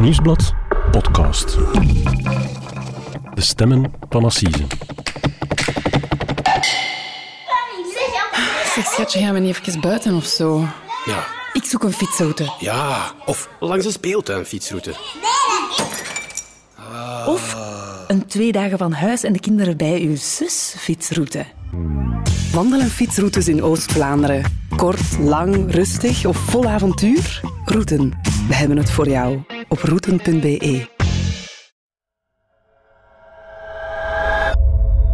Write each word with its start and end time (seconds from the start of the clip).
Nieuwsblad 0.00 0.54
podcast. 0.90 1.56
De 3.34 3.40
stemmen 3.40 3.92
van 4.08 4.24
Assise. 4.24 4.66
Zeg, 8.74 8.84
schatje, 8.86 9.20
gaan 9.20 9.34
we 9.34 9.40
niet 9.40 9.58
even 9.66 9.80
buiten 9.80 10.14
of 10.14 10.24
zo? 10.24 10.64
Ja, 11.04 11.24
Ik 11.52 11.64
zoek 11.64 11.82
een 11.82 11.92
fietsroute. 11.92 12.52
ja. 12.60 13.12
Of 13.26 13.48
langs 13.60 13.84
een 13.84 13.92
speeltuin 13.92 14.44
fietsroute. 14.44 14.94
Of 17.26 17.56
een 18.08 18.26
twee 18.26 18.52
dagen 18.52 18.78
van 18.78 18.92
huis 18.92 19.22
en 19.24 19.32
de 19.32 19.40
kinderen 19.40 19.76
bij 19.76 20.00
uw 20.00 20.16
zus 20.16 20.74
fietsroute. 20.78 21.44
Wandelen 22.52 22.90
fietsroutes 22.90 23.48
in 23.48 23.62
Oost-Vlaanderen. 23.62 24.44
Kort, 24.76 25.18
lang, 25.18 25.74
rustig 25.74 26.24
of 26.24 26.36
vol 26.36 26.68
avontuur? 26.68 27.40
Routen. 27.64 28.20
We 28.48 28.54
hebben 28.54 28.76
het 28.76 28.90
voor 28.90 29.08
jou. 29.08 29.38
Op 29.72 29.78
routen.be. 29.82 30.88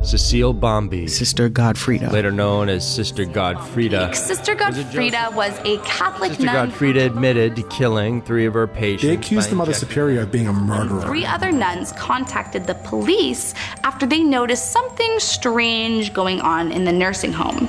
Cecile 0.03 0.55
Bombi, 0.55 1.09
Sister 1.09 1.51
Godfreda. 1.51 2.11
later 2.11 2.31
known 2.31 2.71
as 2.71 2.83
Sister 2.95 3.27
Godfreda. 3.27 4.15
Sister 4.15 4.55
Godfreda 4.55 5.35
was 5.35 5.59
a 5.65 5.77
Catholic 5.85 6.31
nun. 6.31 6.39
Sister 6.39 6.45
nun. 6.47 6.71
Godfreda 6.71 7.05
admitted 7.05 7.55
to 7.57 7.63
killing 7.65 8.23
three 8.23 8.47
of 8.47 8.55
her 8.55 8.67
patients. 8.67 9.03
They 9.03 9.15
accused 9.15 9.51
the 9.51 9.57
Mother 9.57 9.75
Superior 9.75 10.23
of 10.23 10.31
being 10.33 10.49
a 10.49 10.55
murderer. 10.55 11.03
Three 11.03 11.27
other 11.27 11.53
nuns 11.53 11.93
contacted 11.93 12.67
the 12.67 12.77
police 12.77 13.53
after 13.85 14.07
they 14.07 14.23
noticed 14.23 14.73
something 14.73 15.19
strange 15.19 16.15
going 16.15 16.41
on 16.41 16.73
in 16.73 16.85
the 16.85 16.93
nursing 16.93 17.33
home. 17.33 17.69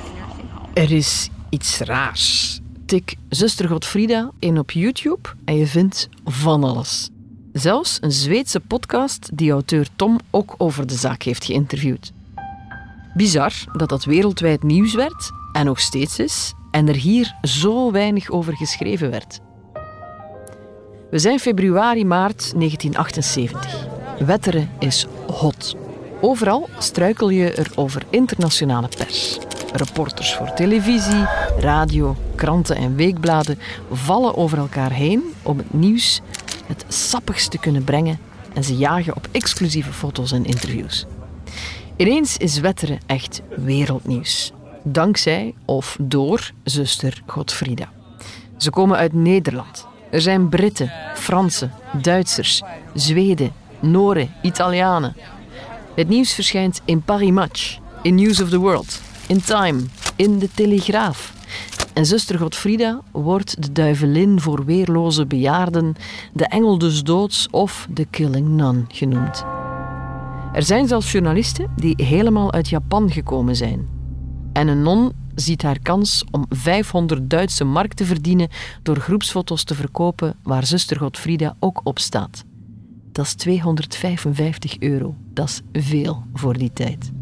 Er 0.78 0.86
is 0.90 1.28
iets 1.52 1.82
raars. 1.86 2.62
Tik 2.88 3.16
Zuster 3.28 3.68
Godfrida 3.68 4.30
in 4.38 4.58
op 4.58 4.70
YouTube 4.70 5.28
en 5.44 5.56
je 5.56 5.66
vindt 5.66 6.08
van 6.24 6.64
alles. 6.64 7.10
Zelfs 7.52 7.98
een 8.00 8.12
Zweedse 8.12 8.60
podcast 8.60 9.30
die 9.34 9.50
auteur 9.50 9.88
Tom 9.96 10.18
ook 10.30 10.54
over 10.58 10.86
de 10.86 10.94
zaak 10.94 11.22
heeft 11.22 11.44
geïnterviewd. 11.44 12.12
Bizar 13.14 13.52
dat 13.72 13.88
dat 13.88 14.04
wereldwijd 14.04 14.62
nieuws 14.62 14.94
werd 14.94 15.30
en 15.52 15.64
nog 15.64 15.80
steeds 15.80 16.18
is 16.18 16.52
en 16.70 16.88
er 16.88 16.94
hier 16.94 17.34
zo 17.42 17.92
weinig 17.92 18.30
over 18.30 18.56
geschreven 18.56 19.10
werd. 19.10 19.40
We 21.10 21.18
zijn 21.18 21.38
februari, 21.38 22.04
maart 22.04 22.52
1978. 22.56 23.86
Wetteren 24.18 24.70
is 24.78 25.06
hot. 25.26 25.76
Overal 26.20 26.68
struikel 26.78 27.28
je 27.28 27.52
er 27.52 27.70
over 27.74 28.02
internationale 28.10 28.88
pers. 28.88 29.38
Reporters 29.72 30.34
voor 30.34 30.52
televisie, 30.52 31.26
radio, 31.58 32.16
kranten 32.34 32.76
en 32.76 32.96
weekbladen 32.96 33.58
vallen 33.92 34.36
over 34.36 34.58
elkaar 34.58 34.92
heen 34.92 35.22
om 35.42 35.58
het 35.58 35.72
nieuws 35.72 36.20
het 36.66 36.84
sappigst 36.88 37.50
te 37.50 37.58
kunnen 37.58 37.84
brengen 37.84 38.18
en 38.54 38.64
ze 38.64 38.76
jagen 38.76 39.16
op 39.16 39.28
exclusieve 39.30 39.92
foto's 39.92 40.32
en 40.32 40.44
interviews. 40.44 41.06
Ineens 41.96 42.36
is 42.36 42.60
Wetteren 42.60 42.98
echt 43.06 43.42
wereldnieuws. 43.56 44.52
Dankzij 44.82 45.54
of 45.64 45.96
door 46.00 46.50
zuster 46.64 47.22
Godfrida. 47.26 47.90
Ze 48.56 48.70
komen 48.70 48.96
uit 48.96 49.12
Nederland. 49.12 49.86
Er 50.10 50.20
zijn 50.20 50.48
Britten, 50.48 50.92
Fransen, 51.14 51.72
Duitsers, 52.02 52.62
Zweden, 52.94 53.52
Noren, 53.80 54.34
Italianen. 54.42 55.16
Het 55.94 56.08
nieuws 56.08 56.32
verschijnt 56.32 56.80
in 56.84 57.02
Paris 57.02 57.30
Match, 57.30 57.78
in 58.02 58.14
News 58.14 58.40
of 58.42 58.48
the 58.48 58.58
World, 58.58 59.00
in 59.28 59.40
Time, 59.40 59.80
in 60.16 60.38
De 60.38 60.48
Telegraaf. 60.54 61.32
En 61.92 62.06
zuster 62.06 62.38
Godfrida 62.38 63.00
wordt 63.12 63.62
de 63.62 63.72
duivelin 63.72 64.40
voor 64.40 64.64
weerloze 64.64 65.26
bejaarden, 65.26 65.94
de 66.32 66.46
engel 66.46 66.78
des 66.78 67.02
doods 67.02 67.48
of 67.50 67.88
de 67.90 68.04
killing 68.04 68.48
nun 68.48 68.84
genoemd. 68.88 69.44
Er 70.52 70.62
zijn 70.62 70.88
zelfs 70.88 71.12
journalisten 71.12 71.70
die 71.76 72.04
helemaal 72.04 72.52
uit 72.52 72.68
Japan 72.68 73.10
gekomen 73.10 73.56
zijn. 73.56 73.88
En 74.52 74.68
een 74.68 74.82
non 74.82 75.12
ziet 75.34 75.62
haar 75.62 75.78
kans 75.82 76.24
om 76.30 76.44
500 76.48 77.30
Duitse 77.30 77.64
mark 77.64 77.94
te 77.94 78.04
verdienen 78.04 78.48
door 78.82 78.96
groepsfoto's 78.96 79.64
te 79.64 79.74
verkopen 79.74 80.36
waar 80.42 80.66
zuster 80.66 80.98
Godfrida 80.98 81.56
ook 81.58 81.80
op 81.84 81.98
staat. 81.98 82.44
Dat 83.12 83.24
is 83.24 83.34
255 83.34 84.78
euro. 84.78 85.14
Dat 85.32 85.48
is 85.48 85.84
veel 85.86 86.22
voor 86.32 86.58
die 86.58 86.72
tijd. 86.72 87.16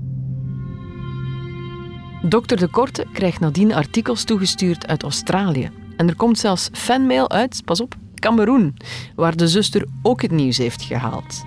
Dokter 2.29 2.57
De 2.57 2.69
Korte 2.69 3.07
krijgt 3.13 3.41
nadien 3.41 3.75
artikels 3.75 4.25
toegestuurd 4.25 4.87
uit 4.87 5.03
Australië. 5.03 5.71
En 5.97 6.09
er 6.09 6.17
komt 6.17 6.39
zelfs 6.39 6.69
fanmail 6.73 7.31
uit, 7.31 7.63
pas 7.65 7.81
op, 7.81 7.95
Cameroen, 8.15 8.77
waar 9.15 9.37
de 9.37 9.49
zuster 9.49 9.87
ook 10.03 10.23
het 10.23 10.31
nieuws 10.31 10.57
heeft 10.57 10.83
gehaald. 10.83 11.45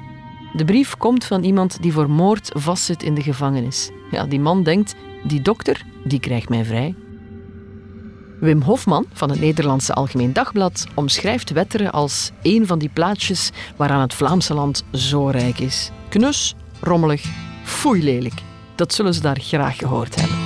De 0.54 0.66
brief 0.66 0.98
komt 0.98 1.26
van 1.26 1.44
iemand 1.44 1.82
die 1.82 1.94
voor 1.94 2.10
moord 2.10 2.52
vastzit 2.54 3.04
in 3.04 3.14
de 3.14 3.22
gevangenis. 3.22 3.90
Ja, 4.12 4.26
die 4.26 4.40
man 4.40 4.64
denkt, 4.64 4.96
die 5.24 5.42
dokter, 5.42 5.86
die 6.04 6.20
krijgt 6.20 6.50
mij 6.50 6.66
vrij. 6.66 6.96
Wim 8.40 8.62
Hofman 8.62 9.06
van 9.14 9.30
het 9.30 9.40
Nederlandse 9.40 9.94
Algemeen 9.94 10.34
Dagblad 10.34 10.86
omschrijft 10.96 11.52
Wetteren 11.52 11.92
als 11.92 12.32
een 12.42 12.68
van 12.68 12.80
die 12.80 12.90
plaatsjes 12.90 13.52
waaraan 13.76 14.02
het 14.02 14.14
Vlaamse 14.14 14.54
land 14.54 14.84
zo 14.92 15.28
rijk 15.28 15.60
is. 15.60 15.92
Knus, 16.10 16.56
rommelig, 16.80 17.24
foeilelijk. 17.64 18.42
Dat 18.76 18.94
zullen 18.94 19.14
ze 19.14 19.22
daar 19.22 19.40
graag 19.40 19.78
gehoord 19.78 20.16
hebben. 20.16 20.39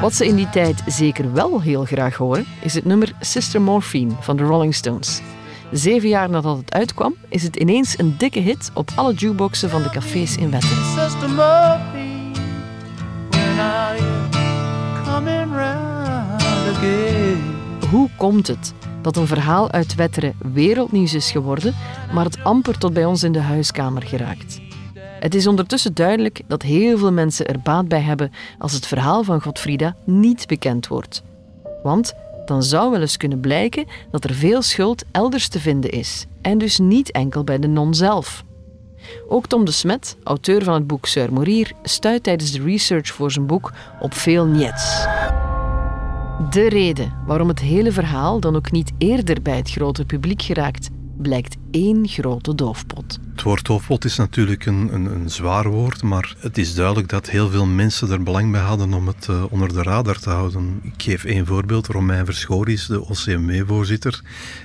Wat 0.00 0.14
ze 0.14 0.26
in 0.26 0.36
die 0.36 0.50
tijd 0.50 0.82
zeker 0.86 1.32
wel 1.32 1.60
heel 1.60 1.84
graag 1.84 2.16
horen, 2.16 2.46
is 2.60 2.74
het 2.74 2.84
nummer 2.84 3.12
Sister 3.20 3.62
Morphine 3.62 4.12
van 4.20 4.36
de 4.36 4.42
Rolling 4.42 4.74
Stones. 4.74 5.20
Zeven 5.72 6.08
jaar 6.08 6.30
nadat 6.30 6.56
het 6.56 6.72
uitkwam, 6.72 7.14
is 7.28 7.42
het 7.42 7.56
ineens 7.56 7.98
een 7.98 8.14
dikke 8.18 8.38
hit 8.38 8.70
op 8.74 8.90
alle 8.94 9.14
jukeboxen 9.14 9.70
van 9.70 9.82
de 9.82 9.90
cafés 9.90 10.36
in 10.36 10.50
Wetteren. 10.50 10.84
Sister 10.84 11.30
Murphy, 11.30 12.40
when 13.30 13.58
are 13.58 13.96
you 13.96 14.28
coming 15.04 15.52
round 15.52 16.76
again? 16.76 17.56
Hoe 17.90 18.08
komt 18.16 18.46
het 18.46 18.72
dat 19.02 19.16
een 19.16 19.26
verhaal 19.26 19.70
uit 19.70 19.94
Wetteren 19.94 20.34
wereldnieuws 20.52 21.14
is 21.14 21.30
geworden, 21.30 21.74
maar 22.12 22.24
het 22.24 22.44
amper 22.44 22.78
tot 22.78 22.92
bij 22.92 23.04
ons 23.04 23.22
in 23.22 23.32
de 23.32 23.40
huiskamer 23.40 24.02
geraakt? 24.02 24.67
Het 25.20 25.34
is 25.34 25.46
ondertussen 25.46 25.94
duidelijk 25.94 26.40
dat 26.46 26.62
heel 26.62 26.98
veel 26.98 27.12
mensen 27.12 27.46
er 27.46 27.60
baat 27.60 27.88
bij 27.88 28.00
hebben 28.00 28.32
als 28.58 28.72
het 28.72 28.86
verhaal 28.86 29.22
van 29.22 29.42
Godfrida 29.42 29.96
niet 30.04 30.46
bekend 30.46 30.86
wordt. 30.86 31.22
Want 31.82 32.14
dan 32.44 32.62
zou 32.62 32.90
wel 32.90 33.00
eens 33.00 33.16
kunnen 33.16 33.40
blijken 33.40 33.86
dat 34.10 34.24
er 34.24 34.34
veel 34.34 34.62
schuld 34.62 35.04
elders 35.10 35.48
te 35.48 35.60
vinden 35.60 35.90
is, 35.90 36.26
en 36.42 36.58
dus 36.58 36.78
niet 36.78 37.10
enkel 37.10 37.44
bij 37.44 37.58
de 37.58 37.68
non 37.68 37.94
zelf. 37.94 38.44
Ook 39.28 39.46
Tom 39.46 39.64
de 39.64 39.70
Smet, 39.70 40.16
auteur 40.22 40.62
van 40.64 40.74
het 40.74 40.86
boek 40.86 41.06
Sir 41.06 41.32
Morier, 41.32 41.72
stuit 41.82 42.22
tijdens 42.22 42.52
de 42.52 42.62
research 42.62 43.08
voor 43.08 43.30
zijn 43.30 43.46
boek 43.46 43.72
op 44.00 44.14
veel 44.14 44.46
niets. 44.46 45.06
De 46.50 46.68
reden 46.68 47.12
waarom 47.26 47.48
het 47.48 47.60
hele 47.60 47.92
verhaal 47.92 48.40
dan 48.40 48.56
ook 48.56 48.70
niet 48.70 48.92
eerder 48.98 49.42
bij 49.42 49.56
het 49.56 49.70
grote 49.70 50.04
publiek 50.04 50.42
geraakt, 50.42 50.90
blijkt 51.16 51.56
één 51.70 52.08
grote 52.08 52.54
doofpot. 52.54 53.18
Het 53.32 53.42
woord 53.42 53.66
doofpot 53.66 54.04
is 54.04 54.16
natuurlijk 54.16 54.66
een, 54.66 54.88
een, 54.92 55.04
een 55.04 55.30
zwaar 55.30 55.68
woord, 55.68 56.02
maar 56.02 56.34
het 56.38 56.58
is 56.58 56.74
duidelijk 56.74 57.08
dat 57.08 57.30
heel 57.30 57.50
veel 57.50 57.66
mensen 57.66 58.10
er 58.10 58.22
belang 58.22 58.52
bij 58.52 58.60
hadden 58.60 58.92
om 58.92 59.06
het 59.06 59.26
eh, 59.28 59.44
onder 59.50 59.72
de 59.72 59.82
radar 59.82 60.18
te 60.18 60.30
houden. 60.30 60.80
Ik 60.82 61.02
geef 61.02 61.24
één 61.24 61.46
voorbeeld. 61.46 61.86
Romein 61.86 62.24
Verschoris, 62.24 62.86
de 62.86 63.00
OCMW-voorzitter, 63.00 64.20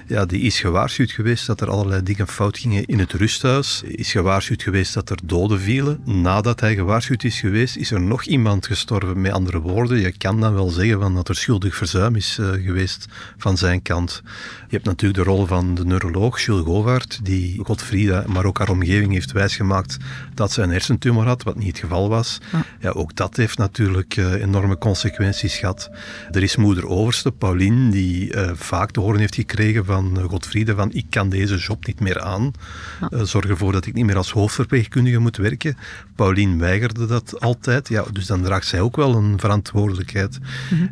ja, 0.07 0.25
die 0.25 0.41
is 0.41 0.59
gewaarschuwd 0.59 1.11
geweest 1.11 1.47
dat 1.47 1.61
er 1.61 1.69
allerlei 1.69 2.03
dingen 2.03 2.27
fout 2.27 2.57
gingen 2.57 2.85
in 2.85 2.99
het 2.99 3.11
rusthuis. 3.11 3.81
Is 3.85 4.11
gewaarschuwd 4.11 4.63
geweest 4.63 4.93
dat 4.93 5.09
er 5.09 5.19
doden 5.23 5.59
vielen. 5.59 6.01
Nadat 6.05 6.59
hij 6.59 6.75
gewaarschuwd 6.75 7.23
is 7.23 7.39
geweest, 7.39 7.75
is 7.75 7.91
er 7.91 8.01
nog 8.01 8.23
iemand 8.23 8.67
gestorven. 8.67 9.21
Met 9.21 9.31
andere 9.31 9.59
woorden, 9.59 9.99
je 9.99 10.17
kan 10.17 10.39
dan 10.39 10.53
wel 10.53 10.69
zeggen 10.69 10.99
van 10.99 11.15
dat 11.15 11.29
er 11.29 11.35
schuldig 11.35 11.75
verzuim 11.75 12.15
is 12.15 12.37
eh, 12.39 12.51
geweest 12.51 13.07
van 13.37 13.57
zijn 13.57 13.81
kant. 13.81 14.21
Je 14.67 14.79
hebt 14.79 14.85
natuurlijk 14.85 15.23
de 15.23 15.31
rol 15.31 15.45
van 15.45 15.75
de 15.75 15.85
neuroloog 15.85 16.41
Jules 16.41 16.63
Govaert, 16.63 16.92
die 17.23 17.59
Godfrida, 17.63 18.23
maar 18.27 18.45
ook 18.45 18.57
haar 18.57 18.69
omgeving 18.69 19.11
heeft 19.13 19.31
wijsgemaakt 19.31 19.97
dat 20.33 20.51
ze 20.51 20.61
een 20.61 20.69
hersentumor 20.69 21.25
had, 21.25 21.43
wat 21.43 21.55
niet 21.55 21.67
het 21.67 21.79
geval 21.79 22.09
was. 22.09 22.37
Ja, 22.79 22.89
ook 22.89 23.15
dat 23.15 23.35
heeft 23.35 23.57
natuurlijk 23.57 24.17
eh, 24.17 24.33
enorme 24.33 24.77
consequenties 24.77 25.57
gehad. 25.57 25.89
Er 26.31 26.43
is 26.43 26.55
moeder 26.55 26.87
Overste, 26.87 27.31
Pauline, 27.31 27.91
die 27.91 28.33
eh, 28.33 28.51
vaak 28.55 28.91
te 28.91 28.99
horen 28.99 29.19
heeft 29.19 29.35
gekregen 29.35 29.85
van 29.85 30.17
eh, 30.17 30.23
Godfriede 30.23 30.75
van 30.75 30.91
ik 30.93 31.05
kan 31.09 31.29
deze 31.29 31.57
job 31.57 31.85
niet 31.85 31.99
meer 31.99 32.21
aan. 32.21 32.51
Eh, 33.09 33.21
zorg 33.21 33.45
ervoor 33.45 33.71
dat 33.71 33.85
ik 33.85 33.93
niet 33.93 34.05
meer 34.05 34.17
als 34.17 34.31
hoofdverpleegkundige 34.31 35.19
moet 35.19 35.37
werken. 35.37 35.77
Pauline 36.15 36.57
weigerde 36.57 37.05
dat 37.05 37.39
altijd. 37.39 37.87
Ja, 37.87 38.03
dus 38.11 38.25
dan 38.25 38.41
draagt 38.41 38.67
zij 38.67 38.81
ook 38.81 38.95
wel 38.95 39.15
een 39.15 39.39
verantwoordelijkheid. 39.39 40.39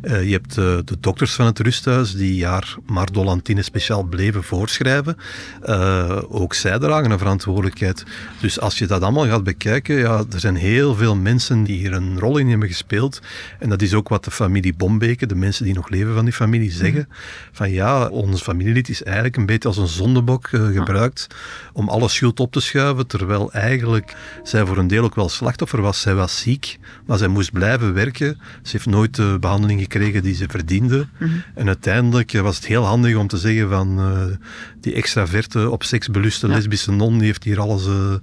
Eh, 0.02 0.24
je 0.24 0.32
hebt 0.32 0.58
eh, 0.58 0.64
de 0.84 0.96
dokters 1.00 1.32
van 1.32 1.46
het 1.46 1.58
rusthuis 1.58 2.14
die 2.14 2.46
haar 2.46 2.76
mardolantine 2.86 3.62
speciaal 3.62 4.02
bleven 4.02 4.42
voorschrijven. 4.42 5.16
Eh, 5.62 5.91
eh, 5.92 6.22
ook 6.28 6.54
zij 6.54 6.78
dragen 6.78 7.10
een 7.10 7.18
verantwoordelijkheid. 7.18 8.04
Dus 8.40 8.60
als 8.60 8.78
je 8.78 8.86
dat 8.86 9.02
allemaal 9.02 9.26
gaat 9.26 9.44
bekijken, 9.44 9.96
ja, 9.96 10.24
er 10.32 10.40
zijn 10.40 10.56
heel 10.56 10.94
veel 10.94 11.16
mensen 11.16 11.64
die 11.64 11.78
hier 11.78 11.92
een 11.92 12.18
rol 12.18 12.38
in 12.38 12.48
hebben 12.48 12.68
gespeeld. 12.68 13.20
En 13.58 13.68
dat 13.68 13.82
is 13.82 13.94
ook 13.94 14.08
wat 14.08 14.24
de 14.24 14.30
familie 14.30 14.74
Bombeke, 14.74 15.26
de 15.26 15.34
mensen 15.34 15.64
die 15.64 15.74
nog 15.74 15.88
leven 15.88 16.14
van 16.14 16.24
die 16.24 16.34
familie, 16.34 16.70
zeggen. 16.70 17.08
Van 17.52 17.70
ja, 17.70 18.08
onze 18.08 18.44
familielid 18.44 18.88
is 18.88 19.02
eigenlijk 19.02 19.36
een 19.36 19.46
beetje 19.46 19.68
als 19.68 19.76
een 19.76 19.86
zondebok 19.86 20.46
eh, 20.46 20.66
gebruikt 20.66 21.26
om 21.72 21.88
alle 21.88 22.08
schuld 22.08 22.40
op 22.40 22.52
te 22.52 22.60
schuiven, 22.60 23.06
terwijl 23.06 23.52
eigenlijk 23.52 24.16
zij 24.42 24.66
voor 24.66 24.76
een 24.76 24.86
deel 24.86 25.04
ook 25.04 25.14
wel 25.14 25.28
slachtoffer 25.28 25.80
was. 25.80 26.00
Zij 26.00 26.14
was 26.14 26.40
ziek, 26.40 26.78
maar 27.06 27.18
zij 27.18 27.28
moest 27.28 27.52
blijven 27.52 27.94
werken. 27.94 28.40
Ze 28.62 28.70
heeft 28.72 28.86
nooit 28.86 29.16
de 29.16 29.36
behandeling 29.40 29.80
gekregen 29.80 30.22
die 30.22 30.34
ze 30.34 30.46
verdiende. 30.48 31.06
En 31.54 31.66
uiteindelijk 31.66 32.32
was 32.32 32.56
het 32.56 32.66
heel 32.66 32.84
handig 32.84 33.16
om 33.16 33.26
te 33.26 33.36
zeggen 33.36 33.68
van 33.68 33.98
eh, 33.98 34.36
die 34.80 34.94
extraverte, 34.94 35.70
op 35.70 35.81
seks 35.84 36.08
beluste 36.08 36.48
lesbische 36.48 36.92
non, 36.92 37.18
die 37.18 37.26
heeft 37.26 37.44
hier 37.44 37.60
alles 37.60 37.86
eh, 37.86 38.14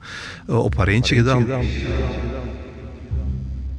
eh, 0.48 0.64
op 0.64 0.78
haar 0.78 0.88
eentje 0.88 1.16
gedaan. 1.16 1.46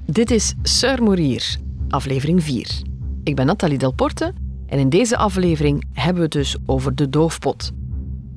Dit 0.07 0.31
is 0.31 0.55
Sœur 0.63 1.03
Morier, 1.03 1.57
aflevering 1.89 2.43
4. 2.43 2.83
Ik 3.25 3.37
ben 3.37 3.47
Nathalie 3.47 3.79
Delporte 3.79 4.35
en 4.67 4.79
in 4.79 4.89
deze 4.89 5.17
aflevering 5.17 5.85
hebben 5.93 6.17
we 6.17 6.23
het 6.23 6.33
dus 6.33 6.57
over 6.67 6.95
de 6.95 7.09
doofpot. 7.09 7.73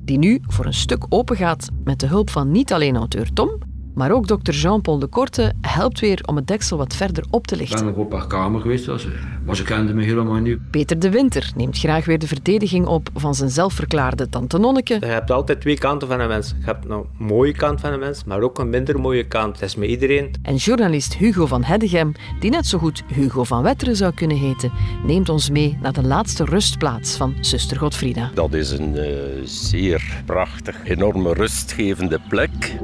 Die 0.04 0.18
nu 0.18 0.40
voor 0.46 0.66
een 0.66 0.74
stuk 0.74 1.04
opengaat 1.08 1.68
met 1.84 2.00
de 2.00 2.06
hulp 2.06 2.30
van 2.30 2.50
niet 2.50 2.72
alleen 2.72 2.96
auteur 2.96 3.32
Tom, 3.32 3.58
maar 3.94 4.12
ook 4.12 4.26
dokter 4.26 4.54
Jean-Paul 4.54 4.98
de 4.98 5.06
Korte 5.06 5.52
helpt 5.60 6.00
weer 6.00 6.20
om 6.26 6.36
het 6.36 6.46
deksel 6.46 6.76
wat 6.78 6.94
verder 6.94 7.24
op 7.30 7.46
te 7.46 7.54
Ik 7.54 7.60
ben 7.60 7.68
lichten. 7.68 7.86
nog 7.86 7.96
op 7.96 8.12
haar 8.12 8.26
kamer 8.26 8.60
geweest, 8.60 8.86
was, 8.86 9.06
maar 9.44 9.56
ze 9.56 9.62
kende 9.62 9.94
me 9.94 10.04
helemaal 10.04 10.40
niet. 10.40 10.58
Peter 10.70 10.98
de 10.98 11.10
Winter 11.10 11.52
neemt 11.56 11.78
graag 11.78 12.04
weer 12.04 12.18
de 12.18 12.26
verdediging 12.26 12.86
op 12.86 13.08
van 13.14 13.34
zijn 13.34 13.50
zelfverklaarde 13.50 14.28
tante 14.28 14.58
Nonneke. 14.58 14.96
Je 15.00 15.06
hebt 15.06 15.30
altijd 15.30 15.60
twee 15.60 15.78
kanten 15.78 16.08
van 16.08 16.20
een 16.20 16.28
mens. 16.28 16.48
Je 16.58 16.64
hebt 16.64 16.88
een 16.88 17.04
mooie 17.18 17.52
kant 17.52 17.80
van 17.80 17.92
een 17.92 17.98
mens, 17.98 18.24
maar 18.24 18.40
ook 18.40 18.58
een 18.58 18.70
minder 18.70 19.00
mooie 19.00 19.24
kant. 19.26 19.58
Dat 19.58 19.68
is 19.68 19.76
met 19.76 19.88
iedereen. 19.88 20.34
En 20.42 20.56
journalist 20.56 21.14
Hugo 21.16 21.46
van 21.46 21.64
Heddegem, 21.64 22.12
die 22.40 22.50
net 22.50 22.66
zo 22.66 22.78
goed 22.78 23.02
Hugo 23.06 23.44
van 23.44 23.62
Wetteren 23.62 23.96
zou 23.96 24.14
kunnen 24.14 24.36
heten, 24.36 24.72
neemt 25.06 25.28
ons 25.28 25.50
mee 25.50 25.78
naar 25.82 25.92
de 25.92 26.02
laatste 26.02 26.44
rustplaats 26.44 27.16
van 27.16 27.34
zuster 27.40 27.78
Godfrida. 27.78 28.30
Dat 28.34 28.52
is 28.52 28.70
een 28.70 28.96
eh, 28.96 29.10
zeer 29.44 30.22
prachtig, 30.24 30.76
enorme 30.84 31.32
rustgevende 31.32 32.20
plek. 32.28 32.76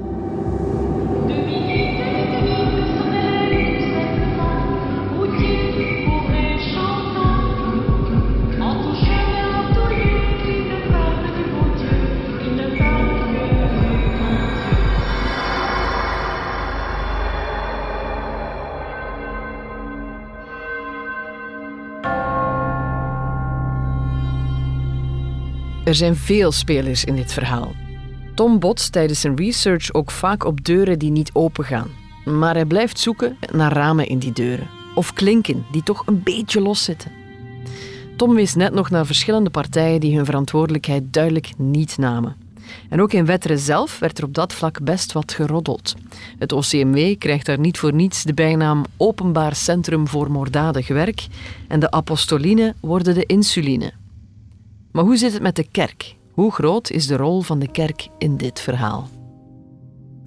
Er 25.91 25.97
zijn 25.97 26.17
veel 26.17 26.53
spelers 26.53 27.05
in 27.05 27.15
dit 27.15 27.33
verhaal. 27.33 27.73
Tom 28.35 28.59
botst 28.59 28.93
tijdens 28.93 29.21
zijn 29.21 29.37
research 29.37 29.93
ook 29.93 30.11
vaak 30.11 30.45
op 30.45 30.65
deuren 30.65 30.99
die 30.99 31.11
niet 31.11 31.31
opengaan. 31.33 31.91
Maar 32.25 32.55
hij 32.55 32.65
blijft 32.65 32.99
zoeken 32.99 33.37
naar 33.53 33.73
ramen 33.73 34.07
in 34.07 34.19
die 34.19 34.33
deuren. 34.33 34.69
Of 34.95 35.13
klinken 35.13 35.65
die 35.73 35.83
toch 35.83 36.03
een 36.07 36.23
beetje 36.23 36.61
loszitten. 36.61 37.13
Tom 38.17 38.35
wees 38.35 38.55
net 38.55 38.73
nog 38.73 38.91
naar 38.91 39.07
verschillende 39.07 39.51
partijen 39.51 40.01
die 40.01 40.17
hun 40.17 40.25
verantwoordelijkheid 40.25 41.03
duidelijk 41.13 41.51
niet 41.57 41.99
namen. 41.99 42.37
En 42.89 43.01
ook 43.03 43.13
in 43.13 43.27
Wetteren 43.27 43.59
zelf 43.59 43.99
werd 43.99 44.19
er 44.19 44.25
op 44.25 44.35
dat 44.35 44.53
vlak 44.53 44.83
best 44.83 45.13
wat 45.13 45.33
geroddeld. 45.33 45.95
Het 46.39 46.53
OCMW 46.53 47.19
krijgt 47.19 47.47
daar 47.47 47.59
niet 47.59 47.79
voor 47.79 47.95
niets 47.95 48.23
de 48.23 48.35
bijnaam 48.35 48.85
Openbaar 48.97 49.55
Centrum 49.55 50.09
voor 50.09 50.31
Moorddadig 50.31 50.89
Werk 50.89 51.27
en 51.69 51.81
de 51.81 51.91
apostoline 51.91 52.75
worden 52.81 53.15
de 53.15 53.27
insuline. 53.27 54.00
Maar 54.93 55.05
hoe 55.05 55.17
zit 55.17 55.33
het 55.33 55.43
met 55.43 55.57
de 55.57 55.71
kerk? 55.71 56.17
Hoe 56.33 56.53
groot 56.53 56.91
is 56.91 57.07
de 57.07 57.17
rol 57.17 57.41
van 57.41 57.59
de 57.59 57.71
kerk 57.71 58.09
in 58.19 58.37
dit 58.37 58.61
verhaal? 58.61 59.09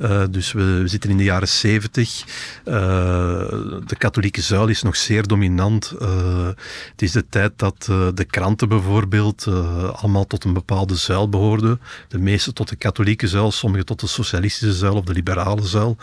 Eh, 0.04 0.24
dus 0.30 0.52
we, 0.52 0.64
we 0.64 0.88
zitten 0.88 1.10
in 1.10 1.18
de 1.18 1.24
jaren 1.24 1.48
zeventig. 1.48 2.24
de 2.64 3.96
katholieke 3.98 4.42
zuil 4.42 4.68
is 4.68 4.82
nog 4.82 4.96
zeer 4.96 5.28
dominant. 5.28 5.94
Eh, 6.00 6.48
het 6.92 7.02
is 7.02 7.12
de 7.12 7.26
tijd 7.30 7.52
dat 7.56 7.84
de 8.16 8.26
kranten 8.30 8.70
bijvoorbeeld 8.70 9.48
allemaal 9.94 10.28
tot 10.28 10.44
een 10.44 10.54
bepaalde 10.54 10.96
zuil 10.96 11.30
behoorden. 11.30 11.80
De 12.08 12.20
meeste 12.20 12.54
tot 12.54 12.70
de 12.70 12.76
katholieke 12.76 13.28
zuil, 13.28 13.52
sommige 13.52 13.84
tot 13.84 14.00
de 14.00 14.08
socialistische 14.08 14.74
zuil 14.74 14.96
of 14.96 15.06
de 15.06 15.14
liberale 15.14 15.66
zuil. 15.66 15.98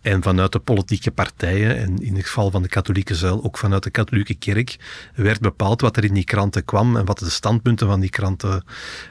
En 0.00 0.22
vanuit 0.22 0.52
de 0.52 0.58
politieke 0.58 1.10
partijen, 1.10 1.76
en 1.76 1.98
in 1.98 2.16
het 2.16 2.26
geval 2.26 2.50
van 2.50 2.62
de 2.62 2.68
katholieke 2.68 3.14
zuil 3.14 3.44
ook 3.44 3.58
vanuit 3.58 3.82
de 3.82 3.90
katholieke 3.90 4.34
kerk, 4.34 4.76
werd 5.14 5.40
bepaald 5.40 5.80
wat 5.80 5.96
er 5.96 6.04
in 6.04 6.14
die 6.14 6.24
kranten 6.24 6.64
kwam 6.64 6.96
en 6.96 7.04
wat 7.04 7.18
de 7.18 7.30
standpunten 7.30 7.86
van 7.86 8.00
die 8.00 8.10
kranten 8.10 8.64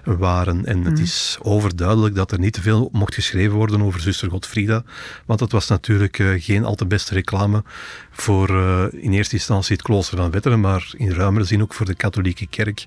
waren. 0.04 0.66
En 0.66 0.84
het 0.84 1.00
is 1.00 1.38
overduidelijk 1.42 2.16
dat 2.16 2.32
er 2.32 2.40
niet 2.40 2.54
te 2.54 2.62
veel 2.62 2.90
mocht 2.92 3.14
geschreven 3.14 3.56
worden 3.56 3.82
over 3.82 4.02
zuster 4.02 4.32
Godfrida, 4.34 4.84
want 5.26 5.40
dat 5.40 5.52
was 5.52 5.68
natuurlijk 5.68 6.20
eh, 6.20 6.28
geen 6.38 6.66
al 6.66 6.76
te 6.76 6.86
beste 6.86 7.14
reclame 7.14 7.64
voor 8.12 8.50
eh, 8.50 9.04
in 9.04 9.14
eerste 9.14 9.36
instantie 9.36 9.76
het 9.76 9.86
klooster 9.86 10.18
van 10.18 10.32
Wetteren, 10.32 10.60
maar 10.60 10.94
in 10.98 11.12
ruimere 11.12 11.46
zin 11.46 11.62
ook 11.62 11.74
voor 11.74 11.86
de 11.86 11.96
katholieke 11.96 12.48
kerk. 12.48 12.86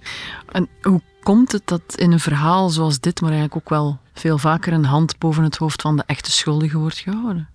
En 0.53 0.69
hoe 0.83 1.01
komt 1.23 1.53
het 1.53 1.63
dat 1.65 1.83
in 1.95 2.13
een 2.13 2.21
verhaal 2.21 2.69
zoals 2.69 3.01
dit, 3.01 3.21
maar 3.21 3.31
eigenlijk 3.31 3.63
ook 3.63 3.69
wel 3.69 3.99
veel 4.15 4.39
vaker 4.39 4.73
een 4.73 4.85
hand 4.85 5.19
boven 5.19 5.43
het 5.43 5.57
hoofd 5.57 5.83
van 5.83 5.97
de 5.97 6.03
echte 6.07 6.31
schuldige 6.31 6.79
wordt 6.79 6.99
gehouden? 6.99 7.49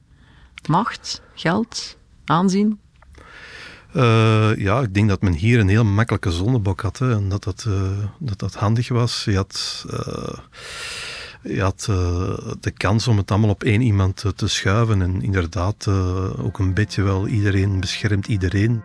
Macht, 0.68 1.22
geld, 1.36 1.98
aanzien? 2.26 2.80
Eh, 3.94 4.56
ja, 4.56 4.82
ik 4.82 4.94
denk 4.94 5.10
dat 5.10 5.22
men 5.22 5.34
hier 5.34 5.60
een 5.60 5.70
heel 5.70 5.86
makkelijke 5.86 6.32
zondebok 6.32 6.82
had. 6.82 6.98
Hè, 6.98 7.14
en 7.14 7.30
dat 7.30 7.44
dat, 7.44 7.68
dat 8.20 8.40
dat 8.40 8.54
handig 8.54 8.90
was. 8.90 9.24
Je 9.24 9.36
had, 9.36 9.86
je 11.44 11.62
had 11.62 11.88
eh, 11.90 12.38
de 12.60 12.72
kans 12.72 13.08
om 13.08 13.18
het 13.18 13.32
allemaal 13.32 13.50
op 13.50 13.64
één 13.64 13.82
iemand 13.82 14.24
eh, 14.24 14.32
te 14.32 14.48
schuiven. 14.48 15.02
En 15.02 15.22
inderdaad, 15.22 15.88
eh, 15.88 16.46
ook 16.46 16.60
een 16.60 16.74
beetje 16.74 17.04
wel 17.04 17.28
iedereen 17.28 17.80
beschermt 17.80 18.28
iedereen. 18.28 18.82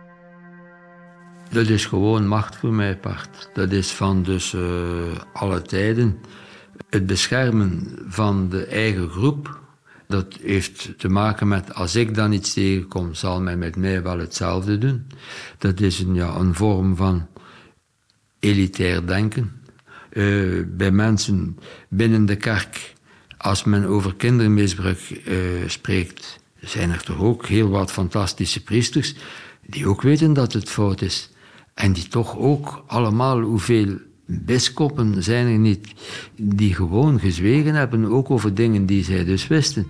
Dat 1.49 1.67
is 1.67 1.85
gewoon 1.85 2.27
macht 2.27 2.55
voor 2.55 2.73
mij 2.73 2.97
part. 2.97 3.49
Dat 3.53 3.71
is 3.71 3.91
van 3.91 4.23
dus 4.23 4.55
alle 5.33 5.61
tijden. 5.61 6.19
Het 6.89 7.05
beschermen 7.05 7.99
van 8.07 8.49
de 8.49 8.65
eigen 8.65 9.09
groep, 9.09 9.59
dat 10.07 10.37
heeft 10.41 10.99
te 10.99 11.09
maken 11.09 11.47
met 11.47 11.73
als 11.73 11.95
ik 11.95 12.15
dan 12.15 12.31
iets 12.31 12.53
tegenkom, 12.53 13.13
zal 13.13 13.41
men 13.41 13.59
met 13.59 13.75
mij 13.75 14.03
wel 14.03 14.19
hetzelfde 14.19 14.77
doen. 14.77 15.07
Dat 15.57 15.79
is 15.79 15.99
een, 15.99 16.13
ja, 16.13 16.35
een 16.35 16.55
vorm 16.55 16.95
van 16.95 17.27
elitair 18.39 19.07
denken. 19.07 19.57
Eh, 20.17 20.63
bij 20.67 20.91
mensen 20.91 21.57
binnen 21.89 22.25
de 22.25 22.35
kerk, 22.35 22.93
als 23.37 23.63
men 23.63 23.85
over 23.85 24.15
kindermisbruik 24.15 24.99
eh, 24.99 25.35
spreekt, 25.67 26.39
zijn 26.59 26.91
er 26.91 27.03
toch 27.03 27.19
ook 27.19 27.45
heel 27.45 27.69
wat 27.69 27.91
fantastische 27.91 28.63
priesters 28.63 29.15
die 29.65 29.87
ook 29.87 30.01
weten 30.01 30.33
dat 30.33 30.53
het 30.53 30.69
fout 30.69 31.01
is. 31.01 31.29
En 31.73 31.93
die 31.93 32.07
toch 32.07 32.37
ook 32.37 32.83
allemaal, 32.87 33.41
hoeveel 33.41 33.97
biskoppen 34.25 35.23
zijn 35.23 35.47
er 35.47 35.57
niet, 35.57 35.87
die 36.35 36.73
gewoon 36.73 37.19
gezwegen 37.19 37.73
hebben, 37.73 38.05
ook 38.05 38.29
over 38.29 38.53
dingen 38.53 38.85
die 38.85 39.03
zij 39.03 39.25
dus 39.25 39.47
wisten. 39.47 39.87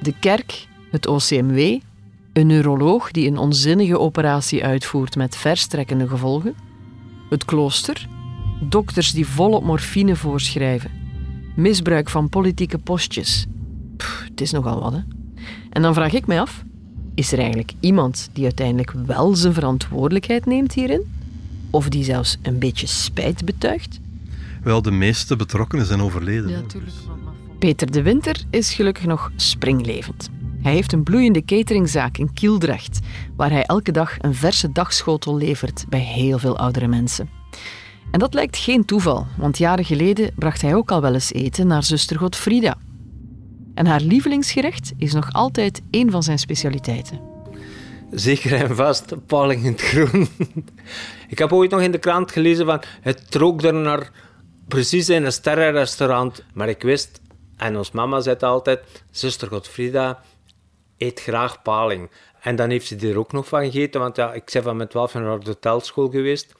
De 0.00 0.14
kerk, 0.20 0.66
het 0.90 1.06
OCMW, 1.06 1.78
een 2.32 2.46
neuroloog 2.46 3.10
die 3.10 3.28
een 3.28 3.38
onzinnige 3.38 3.98
operatie 3.98 4.64
uitvoert 4.64 5.16
met 5.16 5.36
verstrekkende 5.36 6.08
gevolgen, 6.08 6.54
het 7.30 7.44
klooster, 7.44 8.08
dokters 8.60 9.12
die 9.12 9.26
volop 9.26 9.64
morfine 9.64 10.16
voorschrijven, 10.16 10.90
misbruik 11.56 12.10
van 12.10 12.28
politieke 12.28 12.78
postjes. 12.78 13.46
Pff, 13.96 14.24
het 14.28 14.40
is 14.40 14.50
nogal 14.50 14.80
wat, 14.80 14.92
hè? 14.92 15.00
En 15.70 15.82
dan 15.82 15.94
vraag 15.94 16.12
ik 16.12 16.26
mij 16.26 16.40
af, 16.40 16.64
is 17.14 17.32
er 17.32 17.38
eigenlijk 17.38 17.72
iemand 17.80 18.30
die 18.32 18.44
uiteindelijk 18.44 18.92
wel 19.06 19.34
zijn 19.34 19.54
verantwoordelijkheid 19.54 20.46
neemt 20.46 20.72
hierin? 20.72 21.02
Of 21.70 21.88
die 21.88 22.04
zelfs 22.04 22.36
een 22.42 22.58
beetje 22.58 22.86
spijt 22.86 23.44
betuigt? 23.44 24.00
Wel, 24.62 24.82
de 24.82 24.90
meeste 24.90 25.36
betrokkenen 25.36 25.86
zijn 25.86 26.00
overleden. 26.00 26.50
Ja, 26.50 26.60
natuurlijk. 26.60 26.92
Peter 27.58 27.90
de 27.90 28.02
Winter 28.02 28.44
is 28.50 28.74
gelukkig 28.74 29.04
nog 29.04 29.30
springlevend. 29.36 30.30
Hij 30.62 30.72
heeft 30.72 30.92
een 30.92 31.02
bloeiende 31.02 31.44
cateringzaak 31.44 32.18
in 32.18 32.32
Kieldracht, 32.32 32.98
waar 33.36 33.50
hij 33.50 33.62
elke 33.62 33.92
dag 33.92 34.16
een 34.18 34.34
verse 34.34 34.72
dagschotel 34.72 35.36
levert 35.36 35.84
bij 35.88 36.00
heel 36.00 36.38
veel 36.38 36.58
oudere 36.58 36.86
mensen. 36.86 37.30
En 38.10 38.18
dat 38.18 38.34
lijkt 38.34 38.56
geen 38.56 38.84
toeval, 38.84 39.26
want 39.36 39.58
jaren 39.58 39.84
geleden 39.84 40.32
bracht 40.34 40.62
hij 40.62 40.74
ook 40.74 40.90
al 40.90 41.00
wel 41.00 41.14
eens 41.14 41.32
eten 41.32 41.66
naar 41.66 41.84
zuster 41.84 42.18
Godfrida. 42.18 42.76
En 43.74 43.86
haar 43.86 44.00
lievelingsgerecht 44.00 44.92
is 44.96 45.12
nog 45.12 45.32
altijd 45.32 45.82
een 45.90 46.10
van 46.10 46.22
zijn 46.22 46.38
specialiteiten. 46.38 47.20
Zeker 48.10 48.52
en 48.52 48.76
vast, 48.76 49.26
paling 49.26 49.64
in 49.64 49.72
het 49.72 49.80
groen. 49.80 50.28
Ik 51.28 51.38
heb 51.38 51.52
ooit 51.52 51.70
nog 51.70 51.80
in 51.80 51.92
de 51.92 51.98
krant 51.98 52.32
gelezen 52.32 52.66
van 52.66 52.82
het 53.00 53.34
rook 53.34 53.62
er 53.62 53.74
naar 53.74 54.10
precies 54.68 55.08
in 55.08 55.24
een 55.24 55.32
sterrenrestaurant. 55.32 56.44
Maar 56.52 56.68
ik 56.68 56.82
wist, 56.82 57.20
en 57.56 57.76
ons 57.76 57.90
mama 57.90 58.20
zei 58.20 58.36
altijd, 58.38 58.80
zuster 59.10 59.48
Godfrida 59.48 60.22
eet 61.00 61.20
graag 61.20 61.62
paling. 61.62 62.10
En 62.40 62.56
dan 62.56 62.70
heeft 62.70 62.86
ze 62.86 62.96
er 62.96 63.18
ook 63.18 63.32
nog 63.32 63.48
van 63.48 63.64
gegeten, 63.64 64.00
want 64.00 64.16
ja, 64.16 64.32
ik 64.32 64.50
ben 64.52 64.62
van 64.62 64.76
mijn 64.76 64.88
12 64.88 65.12
jaar 65.12 65.22
naar 65.22 65.40
de 65.40 65.46
hotelschool 65.50 66.08
geweest. 66.08 66.54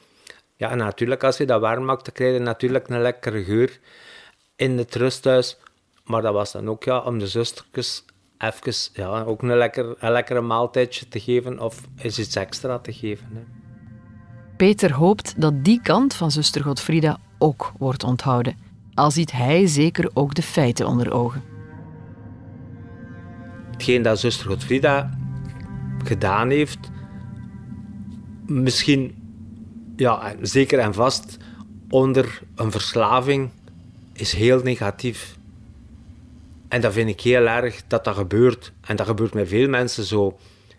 Ja, 0.57 0.71
en 0.71 0.79
natuurlijk, 0.79 1.25
als 1.25 1.37
je 1.37 1.47
dat 1.47 1.61
warm 1.61 1.85
maakt, 1.85 2.05
dan 2.05 2.15
krijg 2.15 2.33
je 2.33 2.39
natuurlijk 2.39 2.89
een 2.89 3.01
lekkere 3.01 3.45
geur 3.45 3.79
in 4.57 4.79
het 4.79 4.95
rusthuis. 4.95 5.59
Maar 6.05 6.23
dat 6.23 6.33
was 6.33 6.53
dan 6.53 6.69
ook 6.69 6.85
ja, 6.85 6.99
om 6.99 7.19
de 7.19 7.27
zustertjes 7.27 8.05
even 8.39 8.73
ja, 8.93 9.23
ook 9.23 9.43
een, 9.43 9.57
lekker, 9.57 9.95
een 9.99 10.13
lekkere 10.13 10.41
maaltijdje 10.41 11.09
te 11.09 11.21
geven 11.21 11.61
of 11.61 11.81
is 11.97 12.19
iets 12.19 12.37
extra 12.37 12.79
te 12.79 12.93
geven. 12.93 13.29
Hè. 13.33 13.41
Peter 14.57 14.93
hoopt 14.93 15.41
dat 15.41 15.65
die 15.65 15.81
kant 15.83 16.15
van 16.15 16.31
zuster 16.31 16.63
Godfrida 16.63 17.19
ook 17.39 17.73
wordt 17.79 18.05
onthouden. 18.05 18.57
Al 18.95 19.11
ziet 19.11 19.33
hij 19.33 19.67
zeker 19.67 20.11
ook 20.15 20.35
de 20.35 20.43
feiten 20.43 20.87
onder 20.87 21.13
ogen. 21.13 21.50
Hetgeen 23.81 24.03
dat 24.03 24.21
zuster 24.21 24.47
Godfrida 24.47 25.11
gedaan 26.05 26.51
heeft, 26.51 26.79
misschien 28.47 29.15
ja, 29.97 30.35
zeker 30.41 30.79
en 30.79 30.95
vast 30.95 31.37
onder 31.89 32.43
een 32.55 32.71
verslaving, 32.71 33.51
is 34.13 34.33
heel 34.33 34.61
negatief. 34.63 35.37
En 36.69 36.81
dat 36.81 36.93
vind 36.93 37.09
ik 37.09 37.21
heel 37.21 37.47
erg 37.47 37.83
dat 37.87 38.05
dat 38.05 38.15
gebeurt. 38.15 38.73
En 38.81 38.97
dat 38.97 39.07
gebeurt 39.07 39.35
met 39.35 39.49
veel 39.49 39.69
mensen 39.69 40.05
zo. 40.05 40.39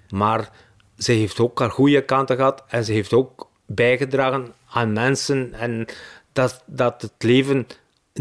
Maar 0.09 0.49
ze 0.97 1.11
heeft 1.11 1.39
ook 1.39 1.59
haar 1.59 1.71
goede 1.71 2.01
kanten 2.05 2.35
gehad 2.35 2.63
en 2.67 2.85
ze 2.85 2.91
heeft 2.91 3.13
ook 3.13 3.49
bijgedragen 3.65 4.53
aan 4.69 4.93
mensen. 4.93 5.53
En 5.53 5.85
dat, 6.33 6.63
dat 6.65 7.01
het 7.01 7.23
leven 7.23 7.67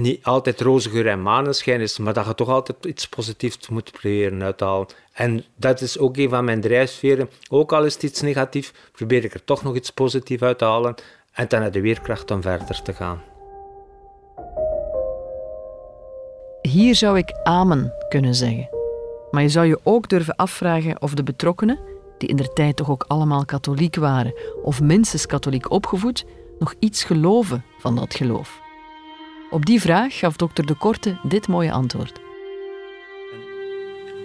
niet 0.01 0.25
altijd 0.25 0.61
roze 0.61 0.91
geur 0.91 1.07
en 1.07 1.23
maneschijn 1.23 1.81
is, 1.81 1.99
maar 1.99 2.13
dat 2.13 2.27
je 2.27 2.35
toch 2.35 2.49
altijd 2.49 2.85
iets 2.85 3.09
positiefs 3.09 3.69
moet 3.69 3.93
proberen 3.93 4.43
uithalen. 4.43 4.87
En 5.13 5.45
dat 5.57 5.81
is 5.81 5.99
ook 5.99 6.17
een 6.17 6.29
van 6.29 6.45
mijn 6.45 6.61
drijfveren. 6.61 7.31
Ook 7.49 7.73
al 7.73 7.85
is 7.85 7.95
het 7.95 8.03
iets 8.03 8.21
negatief, 8.21 8.73
probeer 8.93 9.25
ik 9.25 9.35
er 9.35 9.45
toch 9.45 9.63
nog 9.63 9.75
iets 9.75 9.91
positiefs 9.91 10.43
uit 10.43 10.59
te 10.59 10.65
halen 10.65 10.95
en 11.33 11.49
dan 11.49 11.63
heb 11.63 11.75
je 11.75 11.81
weerkracht 11.81 12.31
om 12.31 12.43
verder 12.43 12.83
te 12.83 12.93
gaan. 12.93 13.23
Hier 16.63 16.95
zou 16.95 17.19
ik 17.19 17.33
amen 17.43 17.93
kunnen 18.09 18.35
zeggen. 18.35 18.69
Maar 19.31 19.43
je 19.43 19.49
zou 19.49 19.67
je 19.67 19.81
ook 19.83 20.09
durven 20.09 20.37
afvragen 20.37 21.03
of 21.03 21.15
de 21.15 21.23
betrokkenen, 21.23 21.79
die 22.19 22.29
in 22.29 22.37
der 22.37 22.53
tijd 22.53 22.77
toch 22.77 22.91
ook 22.91 23.05
allemaal 23.09 23.45
katholiek 23.45 23.97
waren 23.97 24.35
of 24.63 24.81
minstens 24.81 25.27
katholiek 25.27 25.71
opgevoed, 25.71 26.25
nog 26.59 26.75
iets 26.79 27.05
geloven 27.05 27.65
van 27.79 27.97
dat 27.97 28.15
geloof. 28.15 28.70
Op 29.51 29.67
die 29.67 29.81
vraag 29.81 30.19
gaf 30.19 30.37
dokter 30.37 30.67
De 30.67 30.75
Korte 30.75 31.19
dit 31.23 31.49
mooie 31.49 31.73
antwoord. 31.73 32.21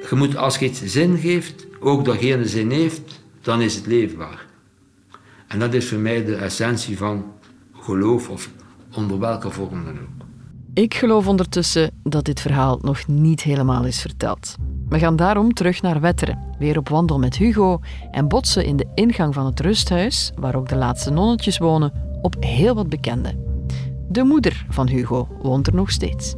Je 0.10 0.16
moet, 0.16 0.38
als 0.38 0.58
je 0.58 0.66
iets 0.66 0.84
zin 0.84 1.18
geeft, 1.18 1.68
ook 1.80 2.06
degene 2.06 2.48
zin 2.48 2.72
heeft, 2.72 3.22
dan 3.42 3.62
is 3.62 3.76
het 3.76 3.86
leefbaar. 3.86 4.46
En 5.48 5.60
dat 5.60 5.74
is 5.74 5.88
voor 5.88 5.98
mij 5.98 6.26
de 6.26 6.36
essentie 6.36 6.98
van 6.98 7.34
geloof, 7.74 8.30
of 8.30 8.50
onder 8.96 9.20
welke 9.20 9.50
vorm 9.50 9.86
dan 9.86 10.00
ook. 10.00 10.26
Ik 10.74 10.94
geloof 10.94 11.28
ondertussen 11.28 11.92
dat 12.04 12.26
dit 12.26 12.42
verhaal 12.42 12.80
nog 12.82 13.08
niet 13.08 13.42
helemaal 13.42 13.86
is 13.86 14.02
verteld. 14.02 14.56
We 14.90 15.00
gaan 15.00 15.16
daarom 15.16 15.54
terug 15.54 15.82
naar 15.82 16.02
Wetteren, 16.02 16.56
weer 16.60 16.78
op 16.78 16.90
wandel 16.90 17.20
met 17.20 17.38
Hugo 17.38 17.80
en 18.12 18.28
botsen 18.28 18.66
in 18.66 18.78
de 18.78 18.92
ingang 18.94 19.34
van 19.34 19.46
het 19.46 19.60
rusthuis, 19.60 20.32
waar 20.36 20.56
ook 20.56 20.70
de 20.70 20.76
laatste 20.76 21.12
nonnetjes 21.12 21.58
wonen, 21.58 21.94
op 22.22 22.36
heel 22.40 22.76
wat 22.76 22.90
bekenden. 22.90 23.45
De 24.10 24.24
moeder 24.24 24.66
van 24.70 24.88
Hugo 24.88 25.28
woont 25.42 25.68
er 25.68 25.74
nog 25.74 25.92
steeds. 25.92 26.36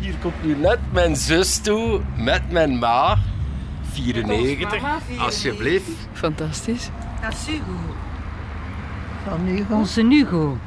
Hier 0.00 0.14
komt 0.22 0.44
nu 0.44 0.56
net 0.56 0.78
mijn 0.92 1.16
zus 1.16 1.58
toe 1.58 2.00
met 2.16 2.50
mijn 2.50 2.78
ma, 2.78 3.18
94. 3.82 4.82
Alsjeblieft. 5.18 5.90
Fantastisch. 6.12 6.90
Dat 7.22 7.32
is 7.32 7.46
Hugo. 7.46 7.72
Van 9.28 9.46
Hugo. 9.46 9.74
Onze 9.74 10.06
Hugo. 10.06 10.58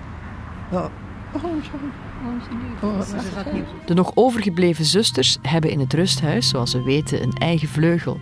Ja. 0.71 0.89
De 3.85 3.93
nog 3.93 4.11
overgebleven 4.15 4.85
zusters 4.85 5.37
hebben 5.41 5.69
in 5.69 5.79
het 5.79 5.93
rusthuis, 5.93 6.49
zoals 6.49 6.73
we 6.73 6.83
weten, 6.83 7.23
een 7.23 7.33
eigen 7.33 7.67
vleugel. 7.67 8.19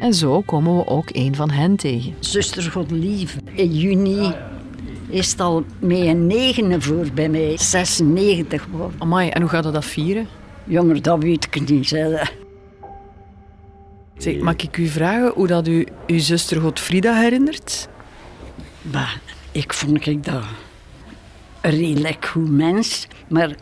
En 0.00 0.14
zo 0.14 0.40
komen 0.40 0.76
we 0.76 0.86
ook 0.86 1.08
een 1.12 1.34
van 1.34 1.50
hen 1.50 1.76
tegen. 1.76 2.14
Zuster 2.18 2.62
Godlief, 2.62 3.36
in 3.52 3.74
juni 3.74 4.34
is 5.10 5.30
het 5.30 5.40
al 5.40 5.64
met 5.78 5.98
een 5.98 6.26
negende 6.26 6.80
voor 6.80 7.06
bij 7.14 7.28
mij, 7.28 7.58
96 7.58 8.62
geworden. 8.62 9.00
Amai, 9.00 9.28
en 9.28 9.40
hoe 9.40 9.50
gaat 9.50 9.72
dat 9.72 9.84
vieren? 9.84 10.28
Jongen, 10.64 11.02
dat 11.02 11.22
weet 11.22 11.44
ik 11.44 11.68
niet. 11.68 11.90
Hè. 11.90 12.22
Zeg, 14.16 14.38
mag 14.38 14.54
ik 14.56 14.76
u 14.76 14.86
vragen 14.86 15.32
hoe 15.34 15.46
dat 15.46 15.68
u 15.68 15.86
uw 16.06 16.18
zuster 16.18 16.60
Godfrida 16.60 17.20
herinnert? 17.20 17.88
Bah, 18.82 19.12
ik 19.52 19.72
vond 19.72 20.06
ik 20.06 20.24
dat 20.24 20.42
een 21.60 21.70
redelijk 21.70 22.26
goed 22.26 22.50
mens, 22.50 23.08
maar 23.28 23.54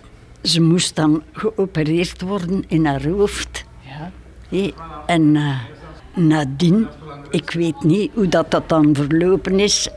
ze 0.42 0.60
moest 0.60 0.96
dan 0.96 1.22
geopereerd 1.32 2.20
worden 2.20 2.64
in 2.68 2.86
haar 2.86 3.06
hoofd. 3.06 3.64
Ja. 3.80 4.10
En 5.06 5.34
uh, 5.34 5.58
nadien, 6.14 6.88
ik 7.30 7.50
weet 7.50 7.82
niet 7.82 8.10
hoe 8.14 8.28
dat, 8.28 8.50
dat 8.50 8.68
dan 8.68 8.94
verlopen 8.94 9.60
is. 9.60 9.88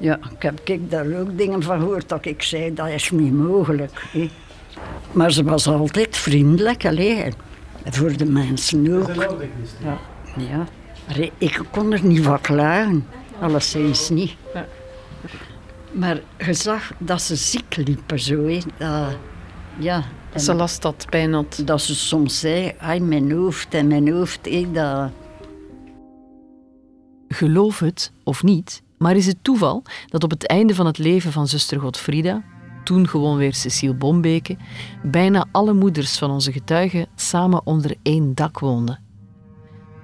Ja, 0.00 0.18
ik 0.32 0.42
heb 0.42 0.60
ik 0.64 0.90
daar 0.90 1.06
ook 1.20 1.38
dingen 1.38 1.62
van 1.62 1.78
gehoord 1.78 2.08
dat 2.08 2.24
ik 2.24 2.42
zei, 2.42 2.74
dat 2.74 2.88
is 2.88 3.10
niet 3.10 3.32
mogelijk. 3.32 4.06
Hé. 4.12 4.30
Maar 5.12 5.32
ze 5.32 5.44
was 5.44 5.66
altijd 5.66 6.16
vriendelijk, 6.16 6.86
alleen 6.86 7.32
voor 7.84 8.16
de 8.16 8.24
mensen 8.24 8.92
ook. 9.00 9.14
Ja. 9.14 9.98
ja. 10.36 10.66
Maar 11.06 11.28
ik 11.38 11.62
kon 11.70 11.92
er 11.92 12.04
niet 12.04 12.22
van 12.22 12.40
klagen, 12.40 13.06
alleszins 13.40 14.08
niet. 14.08 14.34
Ja. 14.54 14.66
Maar 15.92 16.20
je 16.38 16.52
zag 16.52 16.92
dat 16.98 17.22
ze 17.22 17.36
ziek 17.36 17.76
liepen 17.76 18.18
zo. 18.18 18.46
Hè. 18.46 18.58
Dat, 18.78 19.16
ja. 19.78 20.04
Ze 20.36 20.54
last 20.54 20.82
dat 20.82 21.06
pijn 21.10 21.32
had. 21.32 21.62
Dat 21.64 21.80
ze 21.80 21.94
soms 21.94 22.40
zei, 22.40 22.72
ai, 22.78 23.00
mijn 23.00 23.32
hoofd 23.32 23.74
en 23.74 23.86
mijn 23.86 24.12
hoofd. 24.12 24.48
Hè, 24.50 24.70
dat... 24.72 25.10
Geloof 27.28 27.78
het 27.78 28.12
of 28.24 28.42
niet, 28.42 28.82
maar 28.98 29.16
is 29.16 29.26
het 29.26 29.36
toeval 29.42 29.82
dat 30.06 30.24
op 30.24 30.30
het 30.30 30.46
einde 30.46 30.74
van 30.74 30.86
het 30.86 30.98
leven 30.98 31.32
van 31.32 31.48
zuster 31.48 31.80
Godfrida, 31.80 32.42
toen 32.84 33.08
gewoon 33.08 33.36
weer 33.36 33.54
Cecile 33.54 33.94
Bombeke, 33.94 34.56
bijna 35.02 35.46
alle 35.52 35.72
moeders 35.72 36.18
van 36.18 36.30
onze 36.30 36.52
getuigen 36.52 37.06
samen 37.16 37.66
onder 37.66 37.94
één 38.02 38.34
dak 38.34 38.58
woonden. 38.58 39.00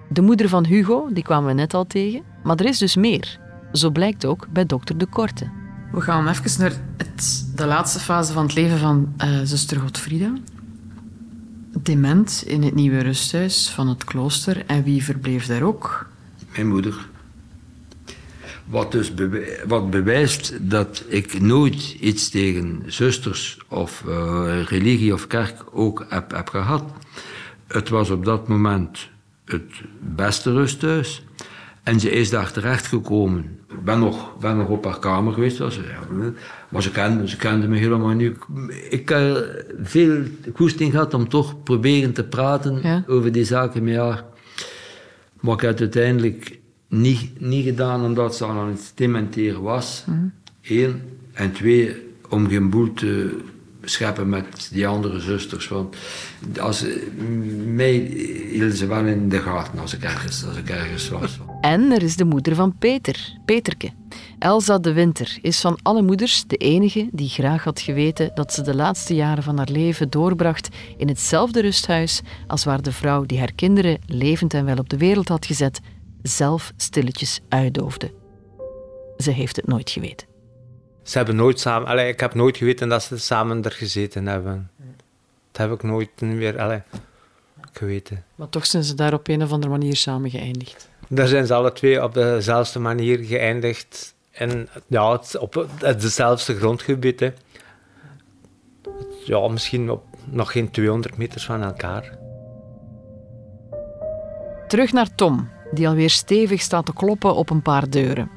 De 0.08 0.20
moeder 0.20 0.48
van 0.48 0.64
Hugo, 0.64 1.08
die 1.12 1.22
kwamen 1.22 1.48
we 1.48 1.54
net 1.54 1.74
al 1.74 1.86
tegen, 1.86 2.22
maar 2.42 2.56
er 2.56 2.66
is 2.66 2.78
dus 2.78 2.96
meer. 2.96 3.38
Zo 3.72 3.90
blijkt 3.90 4.24
ook 4.24 4.46
bij 4.52 4.66
dokter 4.66 4.98
De 4.98 5.06
Korte. 5.06 5.50
We 5.92 6.00
gaan 6.00 6.28
even 6.28 6.60
naar 6.60 6.72
het, 6.96 7.52
de 7.54 7.66
laatste 7.66 7.98
fase 7.98 8.32
van 8.32 8.42
het 8.42 8.54
leven 8.54 8.78
van 8.78 9.12
uh, 9.18 9.40
zuster 9.44 9.80
Godfrida. 9.80 10.32
Dement 11.82 12.42
in 12.46 12.62
het 12.62 12.74
nieuwe 12.74 12.98
rusthuis 12.98 13.68
van 13.68 13.88
het 13.88 14.04
klooster. 14.04 14.66
En 14.66 14.82
wie 14.82 15.04
verbleef 15.04 15.46
daar 15.46 15.62
ook? 15.62 16.08
Mijn 16.52 16.68
moeder. 16.68 17.09
Wat 18.70 18.92
dus 18.92 19.14
bewijst, 19.14 19.64
wat 19.66 19.90
bewijst 19.90 20.54
dat 20.60 21.04
ik 21.08 21.40
nooit 21.40 21.96
iets 22.00 22.28
tegen 22.30 22.82
zusters 22.86 23.58
of 23.68 24.02
uh, 24.08 24.62
religie 24.66 25.12
of 25.14 25.26
kerk 25.26 25.54
ook 25.72 26.06
heb, 26.08 26.30
heb 26.30 26.48
gehad. 26.48 26.84
Het 27.66 27.88
was 27.88 28.10
op 28.10 28.24
dat 28.24 28.48
moment 28.48 29.08
het 29.44 29.62
beste 30.00 30.52
rusthuis. 30.52 31.24
En 31.82 32.00
ze 32.00 32.10
is 32.10 32.30
daar 32.30 32.52
terechtgekomen. 32.52 33.58
Ik 33.68 33.84
ben 33.84 33.98
nog, 33.98 34.38
ben 34.38 34.56
nog 34.56 34.68
op 34.68 34.84
haar 34.84 34.98
kamer 34.98 35.32
geweest. 35.32 35.58
Was, 35.58 35.80
maar 36.68 36.82
ze 36.82 36.90
kende, 36.90 37.28
ze 37.28 37.36
kende 37.36 37.68
me 37.68 37.76
helemaal 37.78 38.14
niet. 38.14 38.38
Ik 38.90 39.08
heb 39.08 39.64
veel 39.82 40.22
goesting 40.54 40.90
gehad 40.90 41.14
om 41.14 41.28
toch 41.28 41.62
proberen 41.62 42.12
te 42.12 42.24
praten 42.24 42.80
Ja. 42.82 43.04
over 43.06 43.32
die 43.32 43.44
zaken 43.44 43.84
met 43.84 43.96
haar. 43.96 44.24
Maar 45.40 45.54
ik 45.54 45.60
heb 45.60 45.80
uiteindelijk 45.80 46.59
niet, 46.90 47.40
niet 47.40 47.64
gedaan 47.64 48.04
omdat 48.04 48.36
ze 48.36 48.46
aan 48.46 48.68
het 48.68 48.92
dementeren 48.94 49.62
was. 49.62 50.04
Eén. 50.62 51.02
En 51.32 51.52
twee, 51.52 51.96
om 52.28 52.48
geen 52.48 52.70
boel 52.70 52.92
te 52.92 53.38
scheppen 53.84 54.28
met 54.28 54.68
die 54.72 54.86
andere 54.86 55.20
zusters. 55.20 55.68
Want 55.68 55.96
als, 56.60 56.84
mij 57.66 57.92
hielden 58.50 58.76
ze 58.76 58.86
wel 58.86 59.04
in 59.04 59.28
de 59.28 59.38
gaten 59.38 59.78
als 59.78 59.94
ik 59.94 60.02
ergens, 60.02 60.44
als 60.46 60.56
ik 60.56 60.70
ergens 60.70 61.08
was. 61.08 61.38
En 61.60 61.90
er 61.90 62.02
is 62.02 62.16
de 62.16 62.24
moeder 62.24 62.54
van 62.54 62.78
Peter, 62.78 63.36
Peterke. 63.44 63.90
Elsa 64.38 64.78
de 64.78 64.92
Winter 64.92 65.38
is 65.42 65.60
van 65.60 65.78
alle 65.82 66.02
moeders 66.02 66.44
de 66.46 66.56
enige 66.56 67.08
die 67.12 67.28
graag 67.28 67.64
had 67.64 67.80
geweten 67.80 68.30
dat 68.34 68.52
ze 68.52 68.62
de 68.62 68.74
laatste 68.74 69.14
jaren 69.14 69.42
van 69.42 69.56
haar 69.56 69.70
leven 69.70 70.10
doorbracht 70.10 70.68
in 70.96 71.08
hetzelfde 71.08 71.60
rusthuis 71.60 72.20
als 72.46 72.64
waar 72.64 72.82
de 72.82 72.92
vrouw 72.92 73.24
die 73.24 73.38
haar 73.38 73.52
kinderen 73.52 73.98
levend 74.06 74.54
en 74.54 74.64
wel 74.64 74.76
op 74.76 74.88
de 74.88 74.96
wereld 74.96 75.28
had 75.28 75.46
gezet, 75.46 75.80
zelf 76.22 76.72
stilletjes 76.76 77.40
uitdoofde. 77.48 78.12
Ze 79.16 79.30
heeft 79.30 79.56
het 79.56 79.66
nooit 79.66 79.90
geweten. 79.90 80.26
Ze 81.02 81.16
hebben 81.16 81.36
nooit 81.36 81.60
samen... 81.60 81.88
Allee, 81.88 82.08
ik 82.08 82.20
heb 82.20 82.34
nooit 82.34 82.56
geweten 82.56 82.88
dat 82.88 83.02
ze 83.02 83.18
samen 83.18 83.64
er 83.64 83.72
gezeten 83.72 84.26
hebben. 84.26 84.70
Dat 85.50 85.60
heb 85.60 85.72
ik 85.72 85.82
nooit 85.82 86.20
meer 86.20 86.60
allee, 86.60 86.82
geweten. 87.72 88.24
Maar 88.34 88.48
toch 88.48 88.66
zijn 88.66 88.84
ze 88.84 88.94
daar 88.94 89.12
op 89.12 89.28
een 89.28 89.42
of 89.42 89.52
andere 89.52 89.72
manier 89.72 89.96
samen 89.96 90.30
geëindigd. 90.30 90.88
Daar 91.08 91.28
zijn 91.28 91.46
ze 91.46 91.54
alle 91.54 91.72
twee 91.72 92.02
op 92.02 92.14
dezelfde 92.14 92.78
manier 92.78 93.18
geëindigd. 93.18 94.14
En 94.30 94.68
ja, 94.86 95.12
het, 95.12 95.38
op 95.38 95.68
het 95.78 96.00
dezelfde 96.00 96.56
grondgebied. 96.56 97.20
Hè. 97.20 97.32
Ja, 99.24 99.48
misschien 99.48 99.90
op 99.90 100.04
nog 100.24 100.52
geen 100.52 100.70
200 100.70 101.16
meters 101.16 101.44
van 101.44 101.62
elkaar. 101.62 102.18
Terug 104.68 104.92
naar 104.92 105.14
Tom, 105.14 105.48
die 105.72 105.88
alweer 105.88 106.10
stevig 106.10 106.60
staat 106.60 106.86
te 106.86 106.92
kloppen 106.92 107.34
op 107.34 107.50
een 107.50 107.62
paar 107.62 107.90
deuren. 107.90 108.30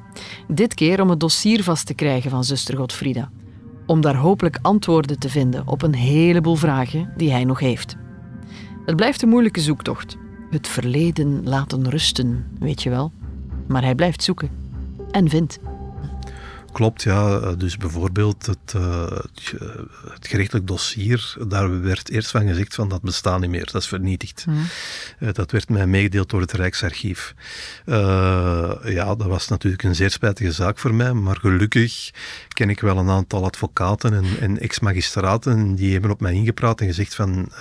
Dit 0.47 0.73
keer 0.73 1.01
om 1.01 1.09
het 1.09 1.19
dossier 1.19 1.63
vast 1.63 1.85
te 1.85 1.93
krijgen 1.93 2.29
van 2.29 2.43
zuster 2.43 2.77
Godfrida. 2.77 3.29
Om 3.85 4.01
daar 4.01 4.15
hopelijk 4.15 4.59
antwoorden 4.61 5.19
te 5.19 5.29
vinden 5.29 5.67
op 5.67 5.81
een 5.81 5.95
heleboel 5.95 6.55
vragen 6.55 7.13
die 7.17 7.31
hij 7.31 7.43
nog 7.43 7.59
heeft. 7.59 7.95
Het 8.85 8.95
blijft 8.95 9.21
een 9.21 9.29
moeilijke 9.29 9.59
zoektocht. 9.59 10.17
Het 10.49 10.67
verleden 10.67 11.47
laten 11.47 11.89
rusten, 11.89 12.45
weet 12.59 12.83
je 12.83 12.89
wel. 12.89 13.11
Maar 13.67 13.83
hij 13.83 13.95
blijft 13.95 14.23
zoeken. 14.23 14.49
En 15.11 15.29
vindt. 15.29 15.59
Klopt, 16.73 17.03
ja. 17.03 17.39
Dus 17.51 17.77
bijvoorbeeld 17.77 18.45
het, 18.45 18.73
uh, 18.75 19.11
het, 20.13 20.27
gerechtelijk 20.27 20.67
dossier, 20.67 21.35
daar 21.47 21.81
werd 21.81 22.09
eerst 22.09 22.31
van 22.31 22.47
gezegd 22.47 22.75
van 22.75 22.89
dat 22.89 23.01
bestaat 23.01 23.39
niet 23.39 23.49
meer, 23.49 23.65
dat 23.65 23.81
is 23.81 23.87
vernietigd. 23.87 24.45
Mm. 24.45 24.65
Uh, 25.19 25.29
dat 25.33 25.51
werd 25.51 25.69
mij 25.69 25.87
meegedeeld 25.87 26.29
door 26.29 26.41
het 26.41 26.51
Rijksarchief. 26.51 27.33
Uh, 27.85 28.73
ja, 28.83 29.15
dat 29.15 29.27
was 29.27 29.47
natuurlijk 29.47 29.83
een 29.83 29.95
zeer 29.95 30.11
spijtige 30.11 30.51
zaak 30.51 30.77
voor 30.77 30.93
mij, 30.93 31.13
maar 31.13 31.35
gelukkig 31.35 32.11
ken 32.47 32.69
ik 32.69 32.79
wel 32.79 32.97
een 32.97 33.09
aantal 33.09 33.43
advocaten 33.43 34.13
en, 34.13 34.25
en 34.39 34.59
ex-magistraten 34.59 35.75
die 35.75 35.91
hebben 35.91 36.11
op 36.11 36.21
mij 36.21 36.33
ingepraat 36.33 36.81
en 36.81 36.87
gezegd 36.87 37.15
van 37.15 37.51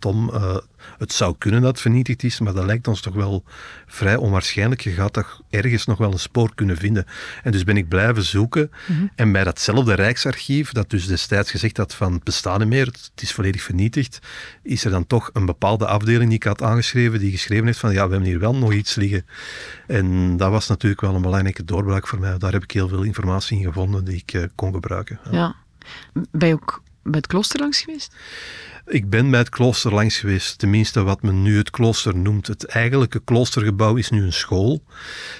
Tom, 0.00 0.30
uh, 0.34 0.56
het 0.98 1.12
zou 1.12 1.34
kunnen 1.38 1.60
dat 1.60 1.70
het 1.70 1.80
vernietigd 1.80 2.22
is, 2.22 2.40
maar 2.40 2.52
dat 2.52 2.64
lijkt 2.64 2.88
ons 2.88 3.00
toch 3.00 3.14
wel 3.14 3.44
vrij 3.86 4.16
onwaarschijnlijk. 4.16 4.80
Je 4.80 4.90
gaat 4.90 5.12
toch 5.12 5.42
ergens 5.50 5.86
nog 5.86 5.98
wel 5.98 6.12
een 6.12 6.18
spoor 6.18 6.54
kunnen 6.54 6.76
vinden. 6.76 7.06
En 7.42 7.52
dus 7.52 7.64
ben 7.64 7.76
ik 7.76 7.88
blijven 7.88 8.22
zoeken. 8.22 8.70
Mm 8.86 8.96
-hmm. 8.96 9.10
En 9.14 9.32
bij 9.32 9.44
datzelfde 9.44 9.94
Rijksarchief, 9.94 10.72
dat 10.72 10.90
dus 10.90 11.06
destijds 11.06 11.50
gezegd 11.50 11.76
had 11.76 11.94
van 11.94 12.12
het 12.12 12.24
bestaat 12.24 12.58
niet 12.58 12.68
meer, 12.68 12.86
het 12.86 13.10
is 13.14 13.32
volledig 13.32 13.62
vernietigd, 13.62 14.18
is 14.62 14.84
er 14.84 14.90
dan 14.90 15.06
toch 15.06 15.30
een 15.32 15.46
bepaalde 15.46 15.86
afdeling 15.86 16.28
die 16.28 16.38
ik 16.38 16.44
had 16.44 16.62
aangeschreven, 16.62 17.18
die 17.18 17.30
geschreven 17.30 17.66
heeft 17.66 17.78
van 17.78 17.92
ja, 17.92 18.04
we 18.04 18.10
hebben 18.10 18.28
hier 18.28 18.40
wel 18.40 18.54
nog 18.54 18.72
iets 18.72 18.94
liggen. 18.94 19.26
En 19.86 20.36
dat 20.36 20.50
was 20.50 20.68
natuurlijk 20.68 21.00
wel 21.00 21.14
een 21.14 21.22
belangrijke 21.22 21.64
doorbraak 21.64 22.06
voor 22.06 22.20
mij. 22.20 22.38
Daar 22.38 22.52
heb 22.52 22.62
ik 22.62 22.70
heel 22.70 22.88
veel 22.88 23.02
informatie 23.02 23.58
in 23.58 23.64
gevonden 23.64 24.04
die 24.04 24.16
ik 24.16 24.32
uh, 24.32 24.44
kon 24.54 24.72
gebruiken. 24.72 25.20
Ja. 25.24 25.30
ja. 25.32 25.56
Ben 26.30 26.48
je 26.48 26.54
ook 26.54 26.82
bij 27.02 27.18
het 27.18 27.26
klooster 27.26 27.60
langs 27.60 27.80
geweest? 27.80 28.14
Ik 28.86 29.10
ben 29.10 29.30
bij 29.30 29.38
het 29.38 29.48
klooster 29.48 29.94
langs 29.94 30.18
geweest, 30.18 30.58
tenminste 30.58 31.02
wat 31.02 31.22
men 31.22 31.42
nu 31.42 31.56
het 31.56 31.70
klooster 31.70 32.16
noemt. 32.16 32.46
Het 32.46 32.64
eigenlijke 32.64 33.20
kloostergebouw 33.24 33.96
is 33.96 34.10
nu 34.10 34.22
een 34.22 34.32
school. 34.32 34.84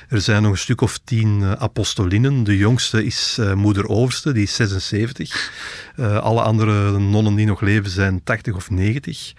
Er 0.08 0.20
zijn 0.20 0.42
nog 0.42 0.52
een 0.52 0.58
stuk 0.58 0.80
of 0.80 0.98
tien 1.04 1.40
uh, 1.40 1.52
apostolinnen. 1.52 2.44
De 2.44 2.56
jongste 2.56 3.04
is 3.04 3.36
uh, 3.40 3.54
moeder 3.54 3.88
Overste, 3.88 4.32
die 4.32 4.42
is 4.42 4.54
76. 4.54 5.52
Uh, 5.96 6.18
alle 6.18 6.42
andere 6.42 6.98
nonnen 6.98 7.34
die 7.34 7.46
nog 7.46 7.60
leven 7.60 7.90
zijn 7.90 8.22
80 8.24 8.54
of 8.54 8.70
90. 8.70 9.32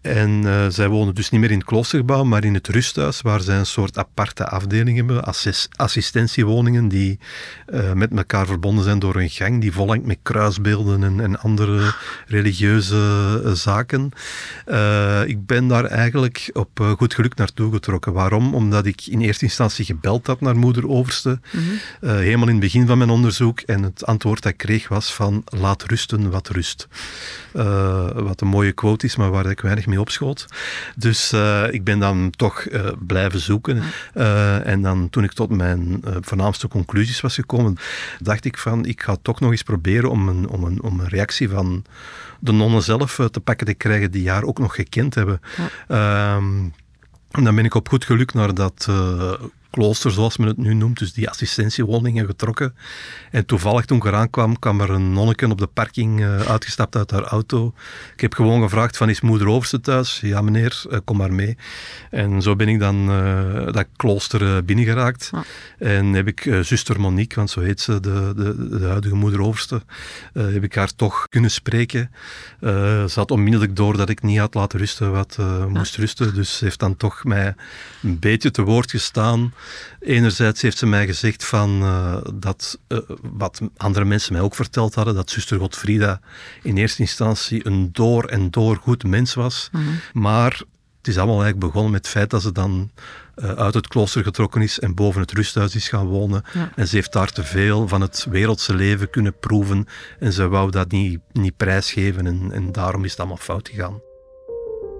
En 0.00 0.30
uh, 0.30 0.66
zij 0.68 0.88
wonen 0.88 1.14
dus 1.14 1.30
niet 1.30 1.40
meer 1.40 1.50
in 1.50 1.58
het 1.58 1.66
kloostergebouw, 1.66 2.24
maar 2.24 2.44
in 2.44 2.54
het 2.54 2.68
rusthuis, 2.68 3.20
waar 3.20 3.40
zij 3.40 3.58
een 3.58 3.66
soort 3.66 3.98
aparte 3.98 4.46
afdeling 4.46 4.96
hebben, 4.96 5.24
assist 5.24 5.68
assistentiewoningen 5.76 6.88
die 6.88 7.18
uh, 7.72 7.92
met 7.92 8.16
elkaar 8.16 8.46
verbonden 8.46 8.84
zijn 8.84 8.98
door 8.98 9.16
een 9.16 9.30
gang, 9.30 9.60
die 9.60 9.72
volhangt 9.72 10.06
met 10.06 10.18
kruisbeelden 10.22 11.02
en, 11.02 11.20
en 11.20 11.40
andere 11.40 11.94
religieuze 12.26 12.96
uh, 13.44 13.52
zaken. 13.52 14.10
ik 15.26 15.46
ben 15.46 15.68
daar 15.68 15.84
eigenlijk 15.84 16.50
op 16.52 16.94
goed 16.98 17.14
geluk 17.14 17.34
naartoe 17.34 17.72
getrokken. 17.72 18.12
Waarom? 18.12 18.54
Omdat 18.54 18.86
ik 18.86 19.06
in 19.06 19.20
eerste 19.20 19.44
instantie 19.44 19.84
gebeld 19.84 20.26
had 20.26 20.40
naar 20.40 20.56
moeder 20.56 20.88
Overste, 20.88 21.40
mm 21.52 21.60
-hmm. 22.00 22.16
helemaal 22.16 22.46
in 22.46 22.54
het 22.54 22.62
begin 22.62 22.86
van 22.86 22.98
mijn 22.98 23.10
onderzoek, 23.10 23.60
en 23.60 23.82
het 23.82 24.06
antwoord 24.06 24.42
dat 24.42 24.52
ik 24.52 24.58
kreeg 24.58 24.88
was 24.88 25.14
van 25.14 25.42
laat 25.44 25.82
rusten 25.82 26.30
wat 26.30 26.48
rust. 26.48 26.88
wat 28.14 28.40
een 28.40 28.48
mooie 28.48 28.72
quote 28.72 29.06
is, 29.06 29.16
maar 29.16 29.30
waar 29.30 29.50
ik 29.50 29.60
weinig 29.60 29.86
mee 29.90 30.00
opschoot. 30.00 30.46
Dus 30.96 31.32
uh, 31.32 31.64
ik 31.70 31.84
ben 31.84 31.98
dan 31.98 32.30
toch 32.36 32.64
uh, 32.64 32.88
blijven 33.06 33.40
zoeken. 33.40 33.82
Uh, 34.14 34.66
en 34.66 34.82
dan 34.82 35.10
toen 35.10 35.24
ik 35.24 35.32
tot 35.32 35.50
mijn 35.50 36.02
voornaamste 36.20 36.68
conclusies 36.68 37.20
was 37.20 37.34
gekomen, 37.34 37.76
dacht 38.18 38.44
ik 38.44 38.58
van, 38.58 38.84
ik 38.84 39.02
ga 39.02 39.16
toch 39.22 39.40
nog 39.40 39.50
eens 39.50 39.62
proberen 39.62 40.10
om 40.10 40.28
een, 40.28 40.48
om 40.48 40.64
een, 40.64 40.82
om 40.82 41.00
een 41.00 41.08
reactie 41.08 41.48
van 41.48 41.84
de 42.38 42.52
nonnen 42.52 42.82
zelf 42.82 43.18
te 43.30 43.40
pakken 43.40 43.66
te 43.66 43.74
krijgen 43.74 44.10
die 44.10 44.30
haar 44.30 44.44
ook 44.44 44.58
nog 44.58 44.74
gekend 44.74 45.14
hebben. 45.14 45.40
Ja. 45.88 46.34
Um, 46.36 46.74
en 47.30 47.44
dan 47.44 47.54
ben 47.54 47.64
ik 47.64 47.74
op 47.74 47.88
goed 47.88 48.04
geluk 48.04 48.34
naar 48.34 48.54
dat 48.54 48.88
klooster, 49.70 50.10
zoals 50.10 50.36
men 50.36 50.48
het 50.48 50.56
nu 50.56 50.74
noemt, 50.74 50.98
dus 50.98 51.12
die 51.12 51.28
assistentiewoningen 51.30 52.26
getrokken. 52.26 52.74
En 53.30 53.46
toevallig 53.46 53.84
toen 53.84 53.96
ik 53.96 54.04
eraan 54.04 54.30
kwam, 54.30 54.58
kwam 54.58 54.80
er 54.80 54.90
een 54.90 55.12
nonneke 55.12 55.48
op 55.50 55.58
de 55.58 55.66
parking 55.66 56.20
uh, 56.20 56.40
uitgestapt 56.40 56.96
uit 56.96 57.10
haar 57.10 57.22
auto. 57.22 57.74
Ik 58.14 58.20
heb 58.20 58.34
gewoon 58.34 58.62
gevraagd 58.62 58.96
van, 58.96 59.08
is 59.08 59.20
moeder 59.20 59.48
Overste 59.48 59.80
thuis? 59.80 60.20
Ja 60.22 60.40
meneer, 60.40 60.82
uh, 60.90 60.98
kom 61.04 61.16
maar 61.16 61.32
mee. 61.32 61.56
En 62.10 62.42
zo 62.42 62.56
ben 62.56 62.68
ik 62.68 62.78
dan 62.78 63.10
uh, 63.10 63.72
dat 63.72 63.86
klooster 63.96 64.64
binnengeraakt. 64.64 65.30
Ja. 65.32 65.44
En 65.78 66.12
heb 66.12 66.26
ik 66.26 66.58
zuster 66.62 67.00
Monique, 67.00 67.36
want 67.36 67.50
zo 67.50 67.60
heet 67.60 67.80
ze, 67.80 68.00
de, 68.00 68.32
de, 68.36 68.78
de 68.78 68.86
huidige 68.86 69.14
moeder 69.14 69.40
Overste, 69.40 69.82
heb 70.32 70.62
ik 70.62 70.74
haar 70.74 70.94
toch 70.94 71.28
kunnen 71.28 71.50
spreken. 71.50 72.10
ze 72.60 73.12
had 73.14 73.30
onmiddellijk 73.30 73.76
door 73.76 73.96
dat 73.96 74.08
ik 74.08 74.22
niet 74.22 74.38
had 74.38 74.54
laten 74.54 74.78
rusten 74.78 75.12
wat 75.12 75.38
moest 75.68 75.96
rusten. 75.96 76.34
Dus 76.34 76.56
ze 76.56 76.64
heeft 76.64 76.78
dan 76.78 76.96
toch 76.96 77.24
mij 77.24 77.54
een 78.02 78.18
beetje 78.18 78.50
te 78.50 78.62
woord 78.62 78.90
gestaan. 78.90 79.52
Enerzijds 80.00 80.62
heeft 80.62 80.78
ze 80.78 80.86
mij 80.86 81.06
gezegd 81.06 81.44
van 81.44 81.82
uh, 81.82 82.16
dat, 82.34 82.78
uh, 82.88 82.98
wat 83.32 83.60
andere 83.76 84.04
mensen 84.04 84.32
mij 84.32 84.42
ook 84.42 84.54
verteld 84.54 84.94
hadden, 84.94 85.14
dat 85.14 85.30
zuster 85.30 85.58
Godfrida 85.58 86.20
in 86.62 86.76
eerste 86.76 87.00
instantie 87.02 87.66
een 87.66 87.88
door 87.92 88.24
en 88.24 88.50
door 88.50 88.76
goed 88.76 89.04
mens 89.04 89.34
was. 89.34 89.68
Mm 89.72 89.82
-hmm. 89.82 90.22
Maar 90.22 90.62
het 91.00 91.08
is 91.08 91.16
allemaal 91.16 91.42
eigenlijk 91.42 91.66
begonnen 91.66 91.92
met 91.92 92.00
het 92.00 92.14
feit 92.14 92.30
dat 92.30 92.42
ze 92.42 92.52
dan 92.52 92.90
uh, 93.36 93.50
uit 93.52 93.74
het 93.74 93.88
klooster 93.88 94.22
getrokken 94.22 94.62
is 94.62 94.78
en 94.78 94.94
boven 94.94 95.20
het 95.20 95.32
rusthuis 95.32 95.74
is 95.74 95.88
gaan 95.88 96.06
wonen. 96.06 96.42
Ja. 96.52 96.72
En 96.76 96.88
ze 96.88 96.94
heeft 96.94 97.12
daar 97.12 97.32
te 97.32 97.44
veel 97.44 97.88
van 97.88 98.00
het 98.00 98.26
wereldse 98.30 98.74
leven 98.74 99.10
kunnen 99.10 99.38
proeven 99.38 99.86
en 100.18 100.32
ze 100.32 100.48
wou 100.48 100.70
dat 100.70 100.90
niet, 100.90 101.20
niet 101.32 101.56
prijsgeven 101.56 102.26
en, 102.26 102.52
en 102.52 102.72
daarom 102.72 103.04
is 103.04 103.10
het 103.10 103.18
allemaal 103.18 103.36
fout 103.36 103.68
gegaan. 103.68 104.00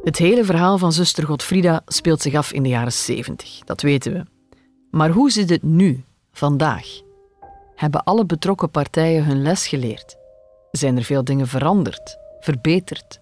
Het 0.03 0.17
hele 0.17 0.45
verhaal 0.45 0.79
van 0.79 0.93
zuster 0.93 1.27
Godfrida 1.27 1.83
speelt 1.87 2.23
zich 2.23 2.35
af 2.35 2.53
in 2.53 2.63
de 2.63 2.69
jaren 2.69 2.93
70, 2.93 3.59
dat 3.65 3.83
weten 3.83 4.13
we. 4.13 4.40
Maar 4.91 5.11
hoe 5.11 5.31
zit 5.31 5.51
het 5.51 5.63
nu, 5.63 6.05
vandaag? 6.33 6.87
Hebben 7.75 8.05
alle 8.05 8.25
betrokken 8.27 8.71
partijen 8.71 9.25
hun 9.25 9.43
les 9.43 9.67
geleerd? 9.67 10.17
Zijn 10.71 10.97
er 10.97 11.05
veel 11.05 11.25
dingen 11.25 11.47
veranderd, 11.47 12.17
verbeterd? 12.41 13.21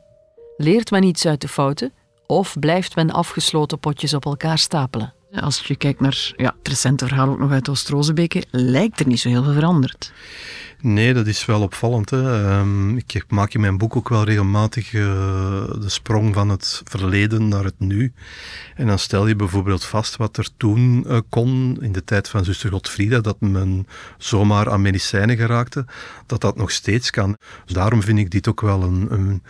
Leert 0.56 0.90
men 0.90 1.02
iets 1.02 1.26
uit 1.26 1.40
de 1.40 1.48
fouten 1.48 1.92
of 2.26 2.56
blijft 2.60 2.96
men 2.96 3.10
afgesloten 3.10 3.78
potjes 3.78 4.14
op 4.14 4.24
elkaar 4.24 4.58
stapelen? 4.58 5.12
Als 5.32 5.60
je 5.60 5.76
kijkt 5.76 6.00
naar 6.00 6.32
ja, 6.36 6.54
het 6.58 6.68
recente 6.68 7.06
verhaal 7.06 7.28
ook 7.28 7.38
nog 7.38 7.50
uit 7.50 7.68
Oost-Rozebeke, 7.68 8.44
lijkt 8.50 9.00
er 9.00 9.06
niet 9.06 9.20
zo 9.20 9.28
heel 9.28 9.42
veel 9.42 9.52
veranderd. 9.52 10.12
Nee, 10.80 11.14
dat 11.14 11.26
is 11.26 11.44
wel 11.44 11.62
opvallend. 11.62 12.10
Hè. 12.10 12.58
Um, 12.58 12.96
ik 12.96 13.24
maak 13.28 13.54
in 13.54 13.60
mijn 13.60 13.78
boek 13.78 13.96
ook 13.96 14.08
wel 14.08 14.24
regelmatig 14.24 14.92
uh, 14.92 15.02
de 15.80 15.88
sprong 15.88 16.34
van 16.34 16.48
het 16.48 16.82
verleden 16.84 17.48
naar 17.48 17.64
het 17.64 17.78
nu. 17.78 18.12
En 18.74 18.86
dan 18.86 18.98
stel 18.98 19.26
je 19.26 19.36
bijvoorbeeld 19.36 19.84
vast 19.84 20.16
wat 20.16 20.36
er 20.36 20.48
toen 20.56 21.04
uh, 21.06 21.18
kon, 21.28 21.76
in 21.80 21.92
de 21.92 22.04
tijd 22.04 22.28
van 22.28 22.44
zuster 22.44 22.70
Godfrida, 22.70 23.20
dat 23.20 23.40
men 23.40 23.86
zomaar 24.18 24.70
aan 24.70 24.82
medicijnen 24.82 25.36
geraakte, 25.36 25.84
dat 26.26 26.40
dat 26.40 26.56
nog 26.56 26.70
steeds 26.70 27.10
kan. 27.10 27.36
Dus 27.64 27.74
daarom 27.74 28.02
vind 28.02 28.18
ik 28.18 28.30
dit 28.30 28.48
ook 28.48 28.60
wel 28.60 28.82
een, 28.82 29.06
een 29.10 29.42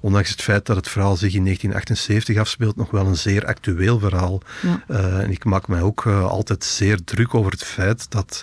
ondanks 0.00 0.30
het 0.30 0.42
feit 0.42 0.66
dat 0.66 0.76
het 0.76 0.88
verhaal 0.88 1.16
zich 1.16 1.34
in 1.34 1.44
1978 1.44 2.38
afspeelt, 2.38 2.76
nog 2.76 2.90
wel 2.90 3.06
een 3.06 3.16
zeer 3.16 3.44
actueel 3.44 3.98
verhaal. 3.98 4.40
Ja. 4.62 4.84
Uh, 4.88 5.18
en 5.18 5.30
ik 5.30 5.44
maak 5.44 5.68
mij 5.68 5.82
ook 5.82 6.06
altijd 6.06 6.64
zeer 6.64 7.04
druk 7.04 7.34
over 7.34 7.52
het 7.52 7.64
feit 7.64 8.10
dat 8.10 8.42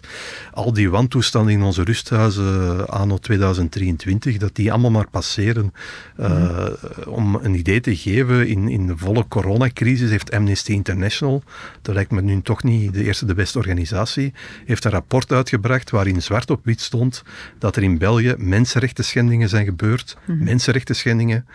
al 0.53 0.73
die 0.73 0.89
wantoestanden 0.89 1.53
in 1.53 1.61
onze 1.61 1.83
rusthuizen 1.83 2.32
anno 2.87 3.17
2023, 3.17 4.37
dat 4.37 4.55
die 4.55 4.71
allemaal 4.71 4.91
maar 4.91 5.09
passeren. 5.09 5.73
Uh, 6.19 6.27
mm. 6.27 7.13
Om 7.13 7.35
een 7.35 7.55
idee 7.55 7.81
te 7.81 7.95
geven, 7.95 8.47
in, 8.47 8.67
in 8.67 8.87
de 8.87 8.97
volle 8.97 9.27
coronacrisis 9.27 10.09
heeft 10.09 10.31
Amnesty 10.31 10.71
International, 10.71 11.43
dat 11.81 11.95
lijkt 11.95 12.11
me 12.11 12.21
nu 12.21 12.41
toch 12.41 12.63
niet 12.63 12.93
de 12.93 13.03
eerste 13.03 13.25
de 13.25 13.33
beste 13.33 13.57
organisatie, 13.57 14.33
heeft 14.65 14.85
een 14.85 14.91
rapport 14.91 15.31
uitgebracht 15.31 15.89
waarin 15.89 16.21
zwart 16.21 16.49
op 16.49 16.65
wit 16.65 16.81
stond 16.81 17.23
dat 17.59 17.75
er 17.75 17.83
in 17.83 17.97
België 17.97 18.35
mensenrechten 18.37 19.05
schendingen 19.05 19.49
zijn 19.49 19.65
gebeurd, 19.65 20.17
mm. 20.25 20.43
mensenrechten 20.43 20.95
schendingen 20.95 21.45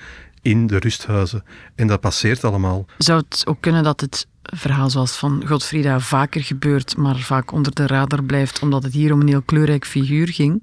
in 0.43 0.67
de 0.67 0.79
rusthuizen. 0.79 1.45
En 1.75 1.87
dat 1.87 2.01
passeert 2.01 2.45
allemaal. 2.45 2.87
Zou 2.99 3.23
het 3.29 3.43
ook 3.47 3.61
kunnen 3.61 3.83
dat 3.83 4.01
het 4.01 4.27
verhaal 4.43 4.91
zoals 4.91 5.17
van 5.17 5.43
Godfrida 5.47 6.01
vaker 6.01 6.43
gebeurt, 6.43 6.97
maar 6.97 7.17
vaak 7.17 7.53
onder 7.53 7.75
de 7.75 7.87
radar 7.87 8.23
blijft, 8.23 8.59
omdat 8.59 8.83
het 8.83 8.93
hier 8.93 9.13
om 9.13 9.21
een 9.21 9.29
heel 9.29 9.43
kleurrijk 9.43 9.87
figuur 9.87 10.29
ging. 10.29 10.63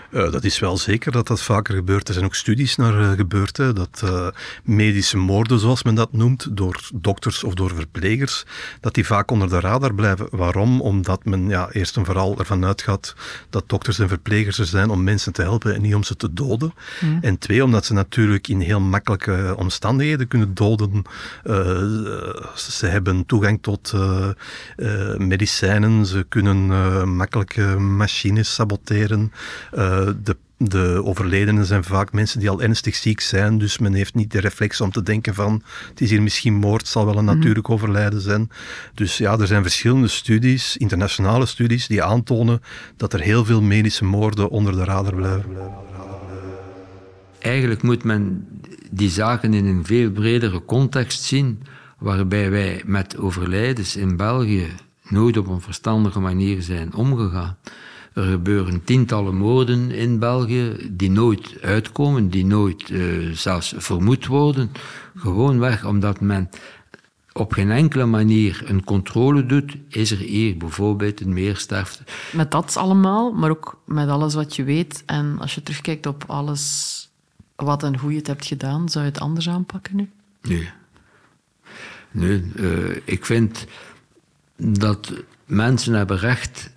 Uh, 0.11 0.31
dat 0.31 0.43
is 0.43 0.59
wel 0.59 0.77
zeker 0.77 1.11
dat 1.11 1.27
dat 1.27 1.41
vaker 1.41 1.75
gebeurt. 1.75 2.07
Er 2.07 2.13
zijn 2.13 2.25
ook 2.25 2.35
studies 2.35 2.75
naar 2.75 2.99
uh, 2.99 3.11
gebeurd. 3.11 3.57
Hè, 3.57 3.73
dat 3.73 4.01
uh, 4.05 4.27
medische 4.63 5.17
moorden, 5.17 5.59
zoals 5.59 5.83
men 5.83 5.95
dat 5.95 6.13
noemt, 6.13 6.57
door 6.57 6.89
dokters 6.93 7.43
of 7.43 7.53
door 7.53 7.75
verplegers, 7.75 8.45
dat 8.79 8.93
die 8.93 9.05
vaak 9.05 9.31
onder 9.31 9.49
de 9.49 9.59
radar 9.59 9.93
blijven. 9.93 10.27
Waarom? 10.29 10.81
Omdat 10.81 11.25
men 11.25 11.49
ja, 11.49 11.69
eerst 11.71 11.97
en 11.97 12.05
vooral 12.05 12.39
ervan 12.39 12.65
uitgaat 12.65 13.15
dat 13.49 13.63
dokters 13.67 13.99
en 13.99 14.07
verplegers 14.07 14.59
er 14.59 14.65
zijn 14.65 14.89
om 14.89 15.03
mensen 15.03 15.33
te 15.33 15.41
helpen 15.41 15.75
en 15.75 15.81
niet 15.81 15.95
om 15.95 16.03
ze 16.03 16.15
te 16.15 16.33
doden. 16.33 16.73
En 17.21 17.37
twee, 17.37 17.63
omdat 17.63 17.85
ze 17.85 17.93
natuurlijk 17.93 18.47
in 18.47 18.59
heel 18.59 18.79
makkelijke 18.79 19.53
omstandigheden 19.57 20.27
kunnen 20.27 20.53
doden. 20.53 21.03
ze 22.55 22.85
hebben 22.85 23.25
toegang 23.25 23.59
tot 23.61 23.93
medicijnen, 25.17 26.05
ze 26.05 26.25
kunnen 26.29 26.67
makkelijke 27.15 27.79
machines 27.79 28.53
saboteren 28.53 29.31
de, 30.23 30.37
de 30.57 31.01
overledenen 31.03 31.65
zijn 31.65 31.83
vaak 31.83 32.11
mensen 32.13 32.39
die 32.39 32.49
al 32.49 32.61
ernstig 32.61 32.95
ziek 32.95 33.19
zijn, 33.19 33.57
dus 33.57 33.77
men 33.77 33.93
heeft 33.93 34.15
niet 34.15 34.31
de 34.31 34.39
reflex 34.39 34.81
om 34.81 34.91
te 34.91 35.03
denken 35.03 35.33
van 35.33 35.63
het 35.89 36.01
is 36.01 36.09
hier 36.09 36.21
misschien 36.21 36.53
moord, 36.53 36.81
het 36.81 36.89
zal 36.89 37.05
wel 37.05 37.17
een 37.17 37.25
Mhm. 37.25 37.35
natuurlijk 37.35 37.69
overlijden 37.69 38.21
zijn. 38.21 38.49
Dus 38.93 39.17
ja, 39.17 39.37
er 39.39 39.47
zijn 39.47 39.61
verschillende 39.61 40.07
studies, 40.07 40.77
internationale 40.77 41.45
studies, 41.45 41.87
die 41.87 42.03
aantonen 42.03 42.61
dat 42.97 43.13
er 43.13 43.19
heel 43.21 43.45
veel 43.45 43.61
medische 43.61 44.05
moorden 44.05 44.49
onder 44.49 44.73
de 44.73 44.83
radar 44.83 45.15
blijven. 45.15 45.57
Eigenlijk 47.39 47.81
moet 47.81 48.03
men 48.03 48.47
die 48.91 49.09
zaken 49.09 49.53
in 49.53 49.65
een 49.65 49.85
veel 49.85 50.11
bredere 50.11 50.65
context 50.65 51.23
zien, 51.23 51.61
waarbij 51.97 52.49
wij 52.51 52.81
met 52.85 53.17
overlijdens 53.17 53.95
in 53.95 54.17
België 54.17 54.67
nooit 55.07 55.37
op 55.37 55.47
een 55.47 55.61
verstandige 55.61 56.19
manier 56.19 56.61
zijn 56.61 56.93
omgegaan. 56.93 57.57
Er 58.13 58.23
gebeuren 58.23 58.83
tientallen 58.83 59.35
moorden 59.35 59.91
in 59.91 60.19
België 60.19 60.89
die 60.91 61.11
nooit 61.11 61.57
uitkomen, 61.61 62.29
die 62.29 62.45
nooit 62.45 62.89
uh, 62.89 63.31
zelfs 63.33 63.73
vermoed 63.77 64.25
worden. 64.25 64.71
Gewoonweg 65.15 65.85
omdat 65.85 66.21
men 66.21 66.49
op 67.33 67.53
geen 67.53 67.71
enkele 67.71 68.05
manier 68.05 68.63
een 68.65 68.83
controle 68.83 69.45
doet, 69.45 69.75
is 69.87 70.11
er 70.11 70.17
hier 70.17 70.57
bijvoorbeeld 70.57 71.21
een 71.21 71.33
meersterfte. 71.33 72.03
Met 72.31 72.51
dat 72.51 72.77
allemaal, 72.77 73.31
maar 73.31 73.49
ook 73.49 73.81
met 73.85 74.09
alles 74.09 74.33
wat 74.33 74.55
je 74.55 74.63
weet. 74.63 75.03
En 75.05 75.39
als 75.39 75.55
je 75.55 75.63
terugkijkt 75.63 76.05
op 76.05 76.23
alles 76.27 77.09
wat 77.55 77.83
en 77.83 77.97
hoe 77.97 78.11
je 78.11 78.17
het 78.17 78.27
hebt 78.27 78.45
gedaan, 78.45 78.89
zou 78.89 79.05
je 79.05 79.11
het 79.11 79.19
anders 79.19 79.49
aanpakken 79.49 79.95
nu? 79.95 80.09
Nee. 80.41 80.69
Nee, 82.11 82.51
uh, 82.55 82.97
ik 83.03 83.25
vind 83.25 83.65
dat 84.57 85.13
mensen 85.45 85.93
hebben 85.93 86.17
recht 86.17 86.71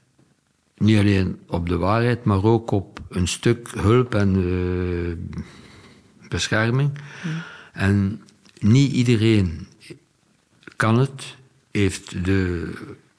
niet 0.77 0.99
alleen 0.99 1.39
op 1.47 1.69
de 1.69 1.77
waarheid, 1.77 2.25
maar 2.25 2.45
ook 2.45 2.71
op 2.71 3.01
een 3.09 3.29
stuk 3.29 3.69
hulp 3.75 4.15
en 4.15 4.37
uh, 4.37 5.41
bescherming. 6.29 6.91
Hmm. 7.23 7.43
En 7.73 8.23
niet 8.59 8.93
iedereen 8.93 9.67
kan 10.77 10.99
het, 10.99 11.37
heeft 11.71 12.25
de 12.25 12.73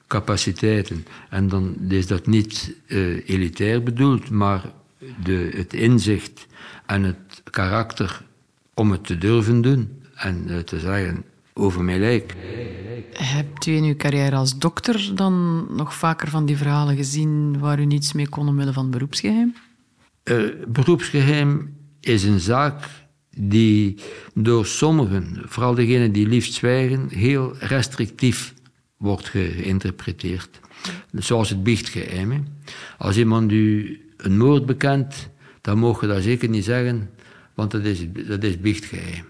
capaciteiten. 0.06 1.06
En 1.30 1.48
dan 1.48 1.76
is 1.88 2.06
dat 2.06 2.26
niet 2.26 2.74
uh, 2.86 3.28
elitair 3.28 3.82
bedoeld, 3.82 4.30
maar 4.30 4.72
de, 5.22 5.50
het 5.54 5.74
inzicht 5.74 6.46
en 6.86 7.02
het 7.02 7.42
karakter 7.50 8.24
om 8.74 8.90
het 8.90 9.04
te 9.04 9.18
durven 9.18 9.60
doen 9.60 10.02
en 10.14 10.44
uh, 10.48 10.58
te 10.58 10.80
zeggen 10.80 11.24
over 11.58 11.84
mijn 11.84 12.00
lijk. 12.00 12.34
Hebt 13.12 13.66
u 13.66 13.72
in 13.72 13.84
uw 13.84 13.96
carrière 13.96 14.36
als 14.36 14.58
dokter 14.58 15.10
dan 15.14 15.66
nog 15.70 15.94
vaker 15.94 16.28
van 16.28 16.46
die 16.46 16.56
verhalen 16.56 16.96
gezien 16.96 17.58
waar 17.58 17.80
u 17.80 17.84
niets 17.84 18.12
mee 18.12 18.28
kon 18.28 18.48
omwille 18.48 18.72
van 18.72 18.90
beroepsgeheim? 18.90 19.54
Uh, 20.24 20.50
beroepsgeheim 20.68 21.76
is 22.00 22.24
een 22.24 22.40
zaak 22.40 22.88
die 23.38 23.98
door 24.34 24.66
sommigen, 24.66 25.42
vooral 25.44 25.74
degenen 25.74 26.12
die 26.12 26.28
liefst 26.28 26.54
zwijgen, 26.54 27.08
heel 27.08 27.56
restrictief 27.58 28.54
wordt 28.96 29.28
geïnterpreteerd. 29.28 30.60
Zoals 31.12 31.48
het 31.48 31.62
biechtgeheim. 31.62 32.30
Hè. 32.30 32.38
Als 32.98 33.16
iemand 33.16 33.52
u 33.52 34.00
een 34.16 34.38
moord 34.38 34.66
bekent, 34.66 35.28
dan 35.60 35.78
mogen 35.78 36.08
je 36.08 36.14
dat 36.14 36.22
zeker 36.22 36.48
niet 36.48 36.64
zeggen, 36.64 37.10
want 37.54 37.70
dat 37.70 37.84
is, 37.84 38.06
dat 38.26 38.42
is 38.42 38.60
biechtgeheim. 38.60 39.24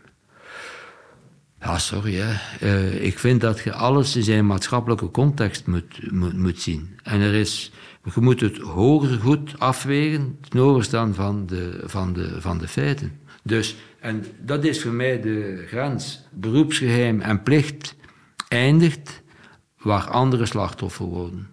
Ja, 1.66 1.78
sorry. 1.78 2.14
Hè. 2.14 2.34
Uh, 2.62 3.04
ik 3.04 3.18
vind 3.18 3.40
dat 3.40 3.60
je 3.60 3.72
alles 3.72 4.16
in 4.16 4.22
zijn 4.22 4.46
maatschappelijke 4.46 5.10
context 5.10 5.66
moet, 5.66 6.12
moet, 6.12 6.36
moet 6.36 6.60
zien. 6.60 6.98
En 7.02 7.20
er 7.20 7.34
is, 7.34 7.72
je 8.14 8.20
moet 8.20 8.40
het 8.40 8.58
hoger 8.58 9.18
goed 9.18 9.58
afwegen 9.58 10.38
ten 10.48 10.60
overstaan 10.60 11.14
van 11.14 11.46
de, 11.46 11.82
van, 11.84 12.12
de, 12.12 12.40
van 12.40 12.58
de 12.58 12.68
feiten. 12.68 13.12
Dus, 13.42 13.76
en 14.00 14.24
dat 14.40 14.64
is 14.64 14.82
voor 14.82 14.92
mij 14.92 15.20
de 15.20 15.64
grens. 15.68 16.20
Beroepsgeheim 16.30 17.20
en 17.20 17.42
plicht 17.42 17.94
eindigt 18.48 19.22
waar 19.78 20.10
andere 20.10 20.46
slachtoffer 20.46 21.06
worden. 21.06 21.48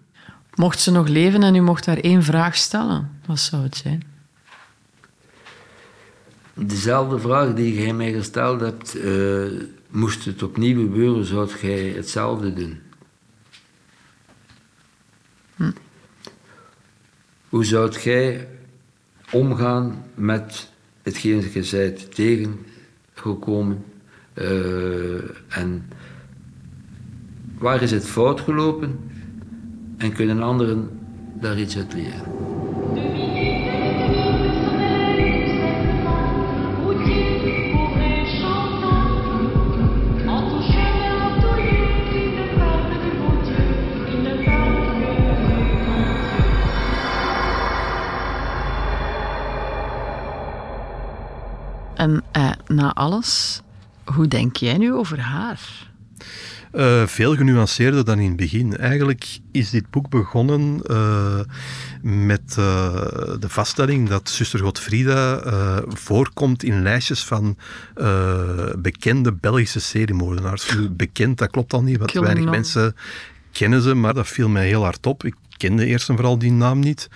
Mocht 0.54 0.80
ze 0.80 0.90
nog 0.90 1.08
leven 1.08 1.42
en 1.42 1.54
u 1.54 1.60
mocht 1.60 1.86
haar 1.86 1.98
één 1.98 2.22
vraag 2.22 2.56
stellen, 2.56 3.20
wat 3.26 3.38
zou 3.38 3.62
het 3.62 3.76
zijn? 3.76 4.02
Dezelfde 6.54 7.18
vraag 7.18 7.54
die 7.54 7.82
jij 7.82 7.92
mij 7.92 8.12
gesteld 8.12 8.60
hebt, 8.60 8.96
uh, 8.96 9.62
moest 9.94 10.24
het 10.24 10.42
opnieuw 10.42 10.80
gebeuren, 10.82 11.24
zou 11.24 11.50
jij 11.60 11.88
hetzelfde 11.88 12.52
doen? 12.52 12.78
Hm. 15.56 15.70
Hoe 17.48 17.64
zou 17.64 18.00
jij 18.00 18.48
omgaan 19.30 20.04
met 20.14 20.70
hetgeen 21.02 21.50
je 21.52 21.64
zijt 21.64 22.14
tegengekomen? 22.14 23.84
Uh, 24.34 25.22
en 25.48 25.88
waar 27.58 27.82
is 27.82 27.90
het 27.90 28.06
fout 28.06 28.40
gelopen? 28.40 28.98
En 29.96 30.12
kunnen 30.12 30.42
anderen 30.42 31.00
daar 31.40 31.58
iets 31.58 31.76
uit 31.76 31.92
leren? 31.92 32.22
En 52.04 52.22
uh, 52.36 52.50
na 52.66 52.92
alles, 52.92 53.62
hoe 54.04 54.28
denk 54.28 54.56
jij 54.56 54.76
nu 54.76 54.92
over 54.92 55.20
haar? 55.20 55.60
Uh, 56.74 57.06
veel 57.06 57.36
genuanceerder 57.36 58.04
dan 58.04 58.18
in 58.18 58.28
het 58.28 58.36
begin. 58.36 58.76
Eigenlijk 58.76 59.38
is 59.52 59.70
dit 59.70 59.90
boek 59.90 60.08
begonnen 60.08 60.80
uh, 60.90 61.40
met 62.02 62.56
uh, 62.58 62.94
de 63.40 63.48
vaststelling 63.48 64.08
dat 64.08 64.28
zuster 64.28 64.60
Godfrida 64.60 65.42
voorkomt 65.88 66.62
in 66.62 66.82
lijstjes 66.82 67.24
van 67.24 67.56
bekende 68.78 69.32
Belgische 69.32 69.80
seriemoordenaars. 69.80 70.76
Bekend, 70.90 71.38
dat 71.38 71.50
klopt 71.50 71.72
al 71.72 71.82
niet, 71.82 71.98
want 71.98 72.10
Killing 72.10 72.32
weinig 72.32 72.50
mensen 72.50 72.96
kennen 73.52 73.82
ze, 73.82 73.94
maar 73.94 74.14
dat 74.14 74.28
viel 74.28 74.48
mij 74.48 74.66
heel 74.66 74.82
hard 74.82 75.06
op. 75.06 75.24
Ik 75.24 75.34
kende 75.56 75.86
eerst 75.86 76.08
en 76.08 76.14
vooral 76.14 76.38
die 76.38 76.52
naam 76.52 76.78
niet. 76.78 77.08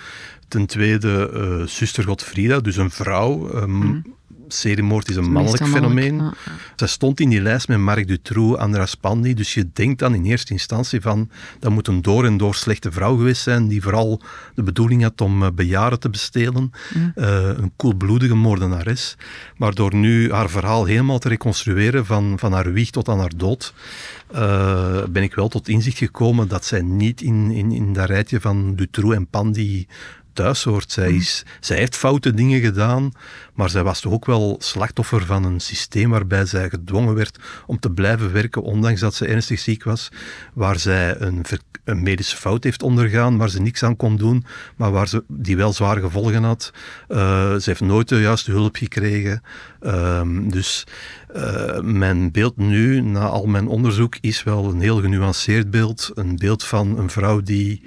Ten 0.48 0.66
tweede, 0.66 1.64
zuster 1.66 2.04
Godfrida, 2.04 2.60
dus 2.60 2.76
een 2.76 2.90
vrouw. 2.90 3.54
Um, 3.54 3.70
mm 3.70 4.16
seriemoord 4.54 5.08
is 5.08 5.16
een 5.16 5.32
mannelijk 5.32 5.66
fenomeen. 5.66 6.16
Ja. 6.16 6.32
Zij 6.76 6.88
stond 6.88 7.20
in 7.20 7.28
die 7.28 7.40
lijst 7.40 7.68
met 7.68 7.78
Marc 7.78 8.06
Dutroux, 8.06 8.58
Andras 8.58 8.94
Pandi, 8.94 9.34
dus 9.34 9.54
je 9.54 9.68
denkt 9.72 9.98
dan 9.98 10.14
in 10.14 10.24
eerste 10.24 10.52
instantie 10.52 11.00
van 11.00 11.30
dat 11.58 11.72
moet 11.72 11.88
een 11.88 12.02
door 12.02 12.24
en 12.24 12.36
door 12.36 12.54
slechte 12.54 12.92
vrouw 12.92 13.16
geweest 13.16 13.42
zijn 13.42 13.68
die 13.68 13.82
vooral 13.82 14.20
de 14.54 14.62
bedoeling 14.62 15.02
had 15.02 15.20
om 15.20 15.42
uh, 15.42 15.48
bejaarden 15.54 16.00
te 16.00 16.10
bestelen. 16.10 16.72
Mm. 16.94 17.12
Uh, 17.16 17.46
een 17.46 17.72
koelbloedige 17.76 18.34
moordenares. 18.34 19.16
Maar 19.56 19.74
door 19.74 19.94
nu 19.94 20.32
haar 20.32 20.50
verhaal 20.50 20.84
helemaal 20.84 21.18
te 21.18 21.28
reconstrueren 21.28 22.06
van, 22.06 22.38
van 22.38 22.52
haar 22.52 22.72
wieg 22.72 22.90
tot 22.90 23.08
aan 23.08 23.18
haar 23.18 23.32
dood, 23.36 23.74
uh, 24.34 25.04
ben 25.08 25.22
ik 25.22 25.34
wel 25.34 25.48
tot 25.48 25.68
inzicht 25.68 25.98
gekomen 25.98 26.48
dat 26.48 26.64
zij 26.64 26.82
niet 26.82 27.20
in, 27.20 27.50
in, 27.50 27.72
in 27.72 27.92
dat 27.92 28.08
rijtje 28.08 28.40
van 28.40 28.74
Dutroux 28.74 29.16
en 29.16 29.26
Pandi 29.26 29.86
thuis 30.38 30.64
hoort. 30.64 30.92
Zij, 30.92 31.12
is, 31.12 31.44
zij 31.60 31.76
heeft 31.76 31.96
foute 31.96 32.34
dingen 32.34 32.60
gedaan, 32.60 33.12
maar 33.54 33.70
zij 33.70 33.82
was 33.82 34.00
toch 34.00 34.12
ook 34.12 34.26
wel 34.26 34.56
slachtoffer 34.58 35.26
van 35.26 35.44
een 35.44 35.60
systeem 35.60 36.10
waarbij 36.10 36.46
zij 36.46 36.68
gedwongen 36.68 37.14
werd 37.14 37.38
om 37.66 37.78
te 37.78 37.90
blijven 37.90 38.32
werken, 38.32 38.62
ondanks 38.62 39.00
dat 39.00 39.14
ze 39.14 39.26
ernstig 39.26 39.58
ziek 39.58 39.84
was, 39.84 40.08
waar 40.54 40.78
zij 40.78 41.20
een, 41.20 41.44
een 41.84 42.02
medische 42.02 42.36
fout 42.36 42.64
heeft 42.64 42.82
ondergaan, 42.82 43.36
waar 43.36 43.50
ze 43.50 43.60
niks 43.60 43.82
aan 43.82 43.96
kon 43.96 44.16
doen, 44.16 44.44
maar 44.76 44.90
waar 44.90 45.08
ze, 45.08 45.24
die 45.28 45.56
wel 45.56 45.72
zware 45.72 46.00
gevolgen 46.00 46.42
had. 46.42 46.72
Uh, 47.08 47.18
ze 47.54 47.62
heeft 47.64 47.80
nooit 47.80 48.08
de 48.08 48.20
juiste 48.20 48.50
hulp 48.50 48.76
gekregen. 48.76 49.42
Ehm, 49.80 50.48
dus 50.48 50.86
uh, 51.36 51.80
mijn 51.80 52.30
beeld 52.30 52.56
nu, 52.56 53.00
na 53.00 53.26
al 53.26 53.46
mijn 53.46 53.68
onderzoek, 53.68 54.16
is 54.20 54.42
wel 54.42 54.64
een 54.64 54.80
heel 54.80 55.00
genuanceerd 55.00 55.70
beeld. 55.70 56.10
Een 56.14 56.36
beeld 56.36 56.64
van 56.64 56.98
een 56.98 57.10
vrouw 57.10 57.40
die 57.40 57.82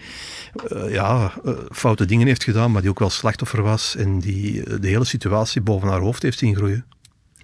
uh, 0.71 0.93
ja, 0.93 1.33
uh, 1.45 1.53
foute 1.71 2.05
dingen 2.05 2.27
heeft 2.27 2.43
gedaan, 2.43 2.71
maar 2.71 2.81
die 2.81 2.89
ook 2.89 2.99
wel 2.99 3.09
slachtoffer 3.09 3.61
was 3.61 3.95
en 3.95 4.19
die 4.19 4.79
de 4.79 4.87
hele 4.87 5.05
situatie 5.05 5.61
boven 5.61 5.87
haar 5.87 5.99
hoofd 5.99 6.21
heeft 6.21 6.37
zien 6.37 6.55
groeien. 6.55 6.85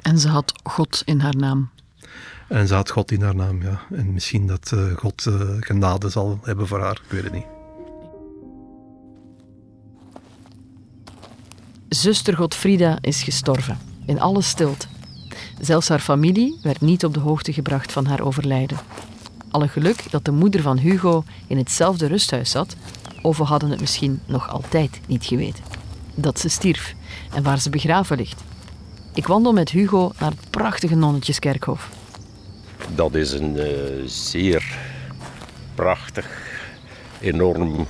En 0.01 0.19
ze 0.19 0.27
had 0.27 0.53
God 0.63 1.01
in 1.05 1.19
haar 1.19 1.35
naam. 1.35 1.69
En 2.47 2.67
ze 2.67 2.73
had 2.73 2.89
God 2.89 3.11
in 3.11 3.21
haar 3.21 3.35
naam, 3.35 3.61
ja. 3.61 3.81
En 3.91 4.13
misschien 4.13 4.47
dat 4.47 4.73
God 4.95 5.27
genade 5.59 6.09
zal 6.09 6.39
hebben 6.41 6.67
voor 6.67 6.79
haar, 6.79 7.01
ik 7.05 7.11
weet 7.11 7.23
het 7.23 7.33
niet. 7.33 7.45
Zuster 11.89 12.35
Godfrida 12.35 12.97
is 13.01 13.23
gestorven, 13.23 13.77
in 14.05 14.19
alle 14.19 14.41
stilte. 14.41 14.87
Zelfs 15.59 15.89
haar 15.89 15.99
familie 15.99 16.57
werd 16.61 16.81
niet 16.81 17.05
op 17.05 17.13
de 17.13 17.19
hoogte 17.19 17.53
gebracht 17.53 17.91
van 17.91 18.05
haar 18.05 18.21
overlijden. 18.21 18.77
Alle 19.51 19.67
geluk 19.67 20.11
dat 20.11 20.25
de 20.25 20.31
moeder 20.31 20.61
van 20.61 20.77
Hugo 20.77 21.23
in 21.47 21.57
hetzelfde 21.57 22.07
rusthuis 22.07 22.51
zat, 22.51 22.75
of 23.21 23.37
we 23.37 23.43
hadden 23.43 23.69
het 23.69 23.79
misschien 23.79 24.19
nog 24.25 24.49
altijd 24.49 24.99
niet 25.07 25.25
geweten. 25.25 25.63
Dat 26.15 26.39
ze 26.39 26.49
stierf 26.49 26.95
en 27.33 27.43
waar 27.43 27.59
ze 27.59 27.69
begraven 27.69 28.17
ligt. 28.17 28.43
Ik 29.13 29.27
wandel 29.27 29.53
met 29.53 29.69
Hugo 29.69 30.11
naar 30.19 30.31
het 30.31 30.49
prachtige 30.49 30.95
nonnetjeskerkhof. 30.95 31.89
Dat 32.95 33.15
is 33.15 33.31
een 33.31 33.55
uh, 33.55 33.65
zeer 34.05 34.77
prachtig, 35.75 36.27
enorm, 37.19 37.87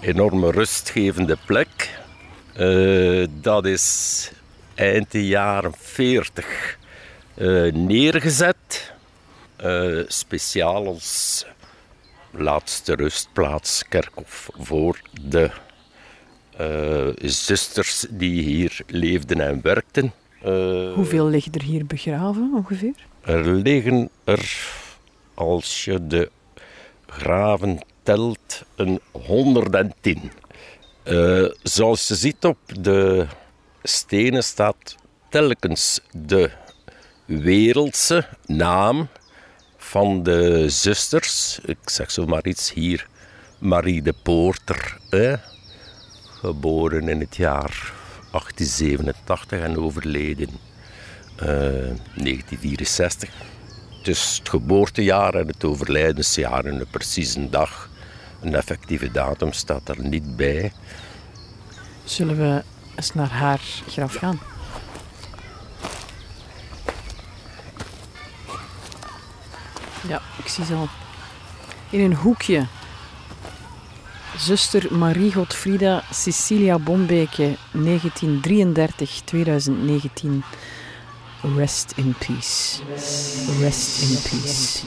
enorme 0.00 0.50
rustgevende 0.50 1.36
plek. 1.46 1.98
Uh, 2.56 3.26
dat 3.40 3.64
is 3.66 4.30
eind 4.80 5.10
de 5.10 5.26
jaren 5.26 5.72
40 5.76 6.78
uh, 7.36 7.72
neergezet. 7.72 8.92
Uh, 9.64 10.04
speciaal 10.06 10.86
als 10.86 11.46
laatste 12.30 12.94
rustplaats 12.94 13.88
Kerkhof 13.88 14.50
voor 14.58 15.00
de 15.20 15.50
uh, 16.60 17.28
zusters 17.30 18.06
die 18.10 18.42
hier 18.42 18.80
leefden 18.86 19.40
en 19.40 19.60
werkten. 19.62 20.12
Hoeveel 20.94 21.28
liggen 21.28 21.52
er 21.52 21.62
hier 21.62 21.86
begraven 21.86 22.52
ongeveer? 22.54 22.94
Er 23.20 23.44
liggen 23.44 24.10
er, 24.24 24.70
als 25.34 25.84
je 25.84 26.06
de 26.06 26.30
graven 27.06 27.80
telt, 28.02 28.64
een 28.76 29.00
110. 29.10 30.30
zoals 31.62 32.08
je 32.08 32.14
ziet 32.14 32.44
op 32.44 32.58
de 32.80 33.26
stenen 33.82 34.44
staat 34.44 34.94
telkens 35.28 36.00
de 36.12 36.50
wereldse 37.24 38.26
naam 38.46 39.08
van 39.76 40.22
de 40.22 40.68
zusters. 40.68 41.58
Ik 41.64 41.78
zeg 41.84 42.10
zo 42.10 42.26
maar 42.26 42.46
iets 42.46 42.72
hier. 42.72 43.08
Marie 43.58 44.02
de 44.02 44.14
Poorter, 44.22 44.98
geboren 46.40 47.08
in 47.08 47.20
het 47.20 47.36
jaar 47.36 47.92
1887 48.30 49.60
en 49.60 49.78
overleden 49.78 50.48
uh, 51.36 51.46
1964. 51.46 53.30
Dus 54.02 54.38
het 54.38 54.48
geboortejaar 54.48 55.34
en 55.34 55.46
het 55.46 55.64
overlijdensjaar 55.64 56.64
en 56.64 56.78
de 56.78 56.86
precieze 56.90 57.48
dag, 57.48 57.90
een 58.42 58.54
effectieve 58.54 59.10
datum 59.10 59.52
staat 59.52 59.88
er 59.88 60.02
niet 60.02 60.36
bij. 60.36 60.72
Zullen 62.04 62.36
we 62.36 62.62
eens 63.00 63.14
naar 63.14 63.30
haar 63.30 63.60
graf 63.88 64.14
gaan. 64.14 64.40
Ja, 70.08 70.20
ik 70.38 70.48
zie 70.48 70.64
ze 70.64 70.74
al. 70.74 70.88
In 71.90 72.00
een 72.00 72.14
hoekje. 72.14 72.66
Zuster 74.36 74.96
Marie 74.96 75.32
Godfrida 75.32 76.02
Cecilia 76.12 76.78
Bombeke, 76.78 77.56
1933-2019. 77.76 77.80
Rest 81.56 81.92
in 81.96 82.14
peace. 82.18 82.82
Rest 83.60 84.02
in 84.02 84.18
peace. 84.30 84.86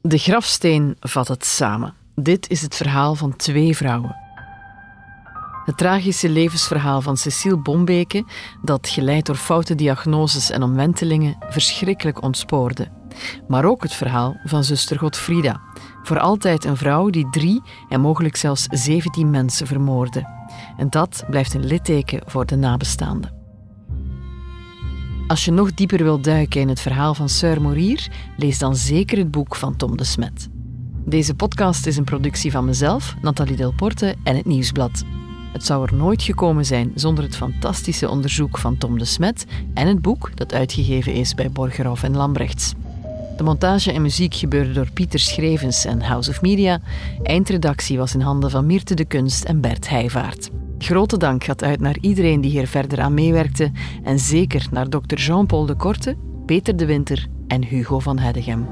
De 0.00 0.18
grafsteen 0.18 0.96
vat 1.00 1.28
het 1.28 1.44
samen. 1.44 1.94
Dit 2.14 2.50
is 2.50 2.62
het 2.62 2.76
verhaal 2.76 3.14
van 3.14 3.36
twee 3.36 3.76
vrouwen. 3.76 4.25
Het 5.66 5.76
tragische 5.76 6.28
levensverhaal 6.28 7.00
van 7.00 7.16
Cecile 7.16 7.56
Bombeke, 7.56 8.24
dat 8.62 8.88
geleid 8.88 9.26
door 9.26 9.36
foute 9.36 9.74
diagnoses 9.74 10.50
en 10.50 10.62
omwentelingen 10.62 11.36
verschrikkelijk 11.40 12.22
ontspoorde. 12.22 12.88
Maar 13.48 13.64
ook 13.64 13.82
het 13.82 13.94
verhaal 13.94 14.36
van 14.44 14.64
zuster 14.64 14.98
Godfrida, 14.98 15.60
voor 16.02 16.18
altijd 16.18 16.64
een 16.64 16.76
vrouw 16.76 17.10
die 17.10 17.30
drie 17.30 17.62
en 17.88 18.00
mogelijk 18.00 18.36
zelfs 18.36 18.66
zeventien 18.70 19.30
mensen 19.30 19.66
vermoordde. 19.66 20.28
En 20.76 20.90
dat 20.90 21.24
blijft 21.30 21.54
een 21.54 21.66
litteken 21.66 22.22
voor 22.26 22.46
de 22.46 22.56
nabestaanden. 22.56 23.34
Als 25.26 25.44
je 25.44 25.50
nog 25.50 25.74
dieper 25.74 26.02
wilt 26.02 26.24
duiken 26.24 26.60
in 26.60 26.68
het 26.68 26.80
verhaal 26.80 27.14
van 27.14 27.28
Sœur 27.28 27.60
Morier, 27.60 28.08
lees 28.36 28.58
dan 28.58 28.76
zeker 28.76 29.18
het 29.18 29.30
boek 29.30 29.56
van 29.56 29.76
Tom 29.76 29.96
de 29.96 30.04
Smet. 30.04 30.48
Deze 31.04 31.34
podcast 31.34 31.86
is 31.86 31.96
een 31.96 32.04
productie 32.04 32.50
van 32.50 32.64
mezelf, 32.64 33.14
Nathalie 33.22 33.56
Delporte 33.56 34.14
en 34.24 34.36
het 34.36 34.46
Nieuwsblad. 34.46 35.04
Het 35.56 35.66
zou 35.66 35.86
er 35.86 35.94
nooit 35.94 36.22
gekomen 36.22 36.64
zijn 36.64 36.92
zonder 36.94 37.24
het 37.24 37.36
fantastische 37.36 38.08
onderzoek 38.08 38.58
van 38.58 38.78
Tom 38.78 38.98
de 38.98 39.04
Smet 39.04 39.46
en 39.74 39.86
het 39.86 40.02
boek 40.02 40.30
dat 40.34 40.54
uitgegeven 40.54 41.12
is 41.12 41.34
bij 41.34 41.50
Borgerhoff 41.50 42.02
en 42.02 42.16
Lambrechts. 42.16 42.74
De 43.36 43.42
montage 43.42 43.92
en 43.92 44.02
muziek 44.02 44.34
gebeurde 44.34 44.72
door 44.72 44.90
Pieter 44.92 45.18
Schrevens 45.18 45.84
en 45.84 46.02
House 46.02 46.30
of 46.30 46.42
Media. 46.42 46.80
Eindredactie 47.22 47.98
was 47.98 48.14
in 48.14 48.20
handen 48.20 48.50
van 48.50 48.66
Mirte 48.66 48.94
de 48.94 49.04
Kunst 49.04 49.44
en 49.44 49.60
Bert 49.60 49.88
Heijvaart. 49.88 50.50
Grote 50.78 51.16
dank 51.16 51.44
gaat 51.44 51.62
uit 51.62 51.80
naar 51.80 51.96
iedereen 52.00 52.40
die 52.40 52.50
hier 52.50 52.66
verder 52.66 53.00
aan 53.00 53.14
meewerkte 53.14 53.70
en 54.04 54.18
zeker 54.18 54.66
naar 54.70 54.90
dokter 54.90 55.18
Jean-Paul 55.18 55.66
de 55.66 55.74
Korte, 55.74 56.16
Peter 56.46 56.76
de 56.76 56.86
Winter 56.86 57.26
en 57.48 57.64
Hugo 57.64 57.98
van 57.98 58.18
Heddegem. 58.18 58.66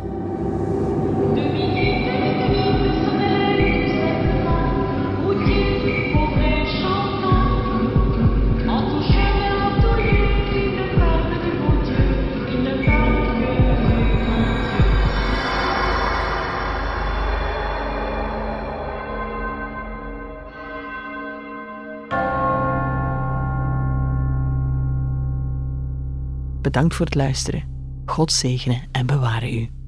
Bedankt 26.65 26.95
voor 26.95 27.07
het 27.07 27.15
luisteren. 27.15 27.63
God 28.07 28.33
zegene 28.33 28.83
en 28.93 29.07
bewaren 29.07 29.55
u. 29.55 29.84